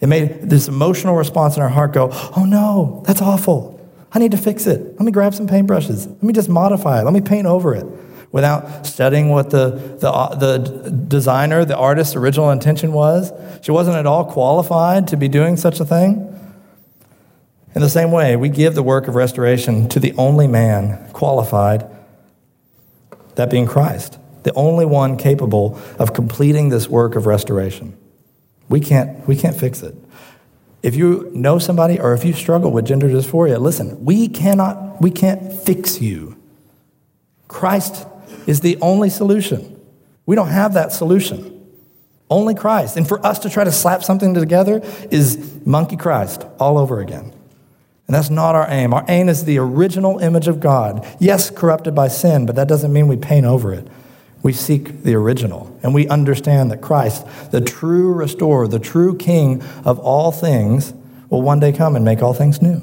[0.00, 3.78] It made this emotional response in her heart go, "Oh no, that's awful.
[4.12, 4.80] I need to fix it.
[4.92, 6.08] Let me grab some paintbrushes.
[6.08, 7.04] Let me just modify it.
[7.04, 7.86] Let me paint over it."
[8.30, 9.70] Without studying what the,
[10.00, 10.58] the, uh, the
[11.08, 13.32] designer, the artist's original intention was.
[13.62, 16.34] She wasn't at all qualified to be doing such a thing.
[17.74, 21.86] In the same way, we give the work of restoration to the only man qualified,
[23.36, 27.96] that being Christ, the only one capable of completing this work of restoration.
[28.68, 29.94] We can't, we can't fix it.
[30.82, 35.10] If you know somebody or if you struggle with gender dysphoria, listen, we cannot, we
[35.10, 36.36] can't fix you.
[37.48, 38.06] Christ
[38.46, 39.80] is the only solution.
[40.26, 41.54] We don't have that solution.
[42.30, 42.96] Only Christ.
[42.96, 47.32] And for us to try to slap something together is monkey Christ all over again.
[48.06, 48.94] And that's not our aim.
[48.94, 51.06] Our aim is the original image of God.
[51.18, 53.86] Yes, corrupted by sin, but that doesn't mean we paint over it.
[54.42, 55.78] We seek the original.
[55.82, 60.94] And we understand that Christ, the true restorer, the true king of all things,
[61.28, 62.82] will one day come and make all things new.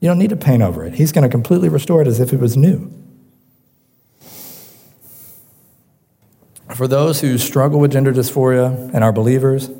[0.00, 0.94] You don't need to paint over it.
[0.94, 2.92] He's going to completely restore it as if it was new.
[6.76, 9.70] For those who struggle with gender dysphoria and are believers,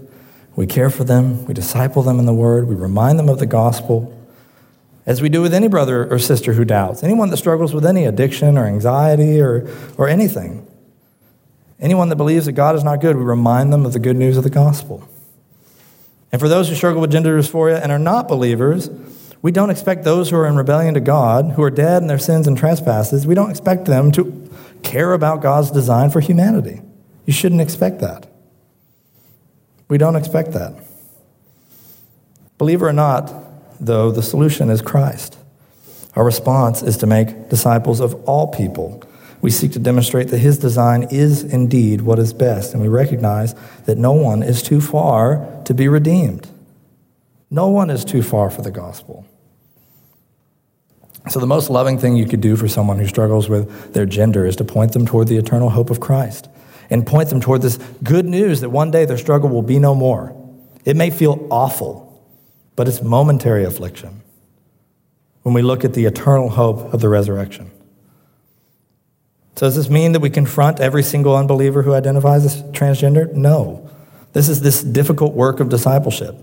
[0.55, 3.45] we care for them, we disciple them in the word, we remind them of the
[3.45, 4.19] gospel,
[5.05, 8.07] as we do with any brother or sister who doubts, anyone that struggles with any
[8.07, 9.69] addiction or anxiety or,
[9.99, 10.67] or anything.
[11.79, 14.39] Anyone that believes that God is not good, we remind them of the good news
[14.39, 15.07] of the gospel.
[16.33, 18.89] And for those who struggle with gender dysphoria and are not believers,
[19.43, 22.19] we don't expect those who are in rebellion to God, who are dead in their
[22.19, 24.51] sins and trespasses, we don't expect them to
[24.83, 26.81] care about God's design for humanity.
[27.27, 28.27] You shouldn't expect that.
[29.89, 30.75] We don't expect that.
[32.57, 33.33] Believe it or not,
[33.79, 35.37] though, the solution is Christ.
[36.15, 39.03] Our response is to make disciples of all people.
[39.43, 43.55] We seek to demonstrate that his design is indeed what is best, and we recognize
[43.85, 46.49] that no one is too far to be redeemed.
[47.51, 49.27] No one is too far for the gospel.
[51.29, 54.47] So, the most loving thing you could do for someone who struggles with their gender
[54.47, 56.49] is to point them toward the eternal hope of Christ
[56.91, 59.95] and point them toward this good news that one day their struggle will be no
[59.95, 60.35] more.
[60.85, 62.23] It may feel awful,
[62.77, 64.23] but it's momentary affliction
[65.43, 67.71] when we look at the eternal hope of the resurrection.
[69.57, 73.33] So, does this mean that we confront every single unbeliever who identifies as transgender?
[73.33, 73.89] No.
[74.33, 76.37] This is this difficult work of discipleship.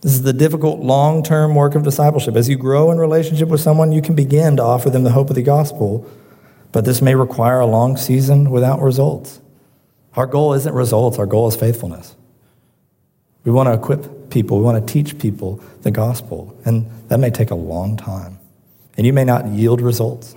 [0.00, 2.36] This is the difficult long term work of discipleship.
[2.36, 5.30] As you grow in relationship with someone, you can begin to offer them the hope
[5.30, 6.10] of the gospel,
[6.74, 9.40] but this may require a long season without results.
[10.14, 12.16] Our goal isn't results, our goal is faithfulness.
[13.44, 17.30] We want to equip people, we want to teach people the gospel, and that may
[17.30, 18.40] take a long time.
[18.96, 20.34] And you may not yield results,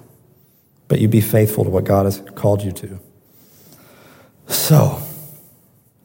[0.88, 2.99] but you be faithful to what God has called you to.
[4.47, 5.01] So,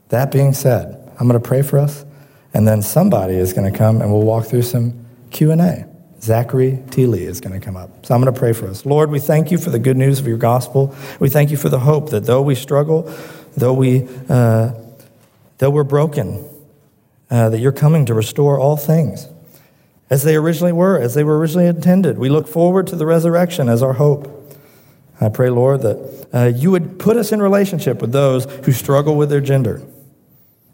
[0.09, 2.07] that being said, I'm going to pray for us.
[2.55, 5.92] And then somebody is going to come and we'll walk through some Q&A.
[6.23, 7.07] Zachary T.
[7.07, 8.07] Lee is going to come up.
[8.07, 8.87] So I'm going to pray for us.
[8.87, 10.95] Lord, we thank you for the good news of your gospel.
[11.19, 13.13] We thank you for the hope that though we struggle,
[13.57, 14.73] though, we, uh,
[15.59, 16.49] though we're broken,
[17.29, 19.27] uh, that you're coming to restore all things
[20.11, 22.19] as they originally were, as they were originally intended.
[22.19, 24.29] We look forward to the resurrection as our hope.
[25.21, 29.17] I pray, Lord, that uh, you would put us in relationship with those who struggle
[29.17, 29.83] with their gender.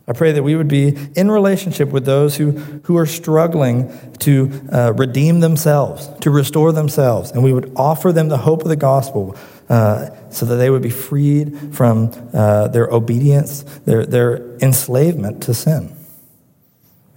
[0.09, 2.53] I pray that we would be in relationship with those who,
[2.85, 8.29] who are struggling to uh, redeem themselves, to restore themselves, and we would offer them
[8.29, 9.37] the hope of the gospel
[9.69, 15.53] uh, so that they would be freed from uh, their obedience, their, their enslavement to
[15.53, 15.95] sin.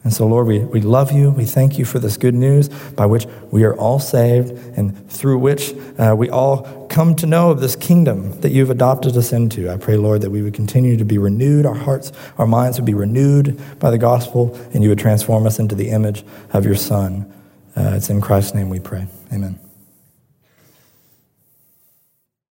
[0.04, 1.30] And so, Lord, we, we love you.
[1.30, 5.38] We thank you for this good news by which we are all saved and through
[5.38, 9.70] which uh, we all come to know of this kingdom that you've adopted us into.
[9.70, 11.68] I pray, Lord, that we would continue to be renewed.
[11.68, 15.60] Our hearts, our minds would be renewed by the gospel, and you would transform us
[15.60, 17.32] into the image of your Son.
[17.76, 19.08] Uh, it's in Christ's name we pray.
[19.32, 19.60] Amen.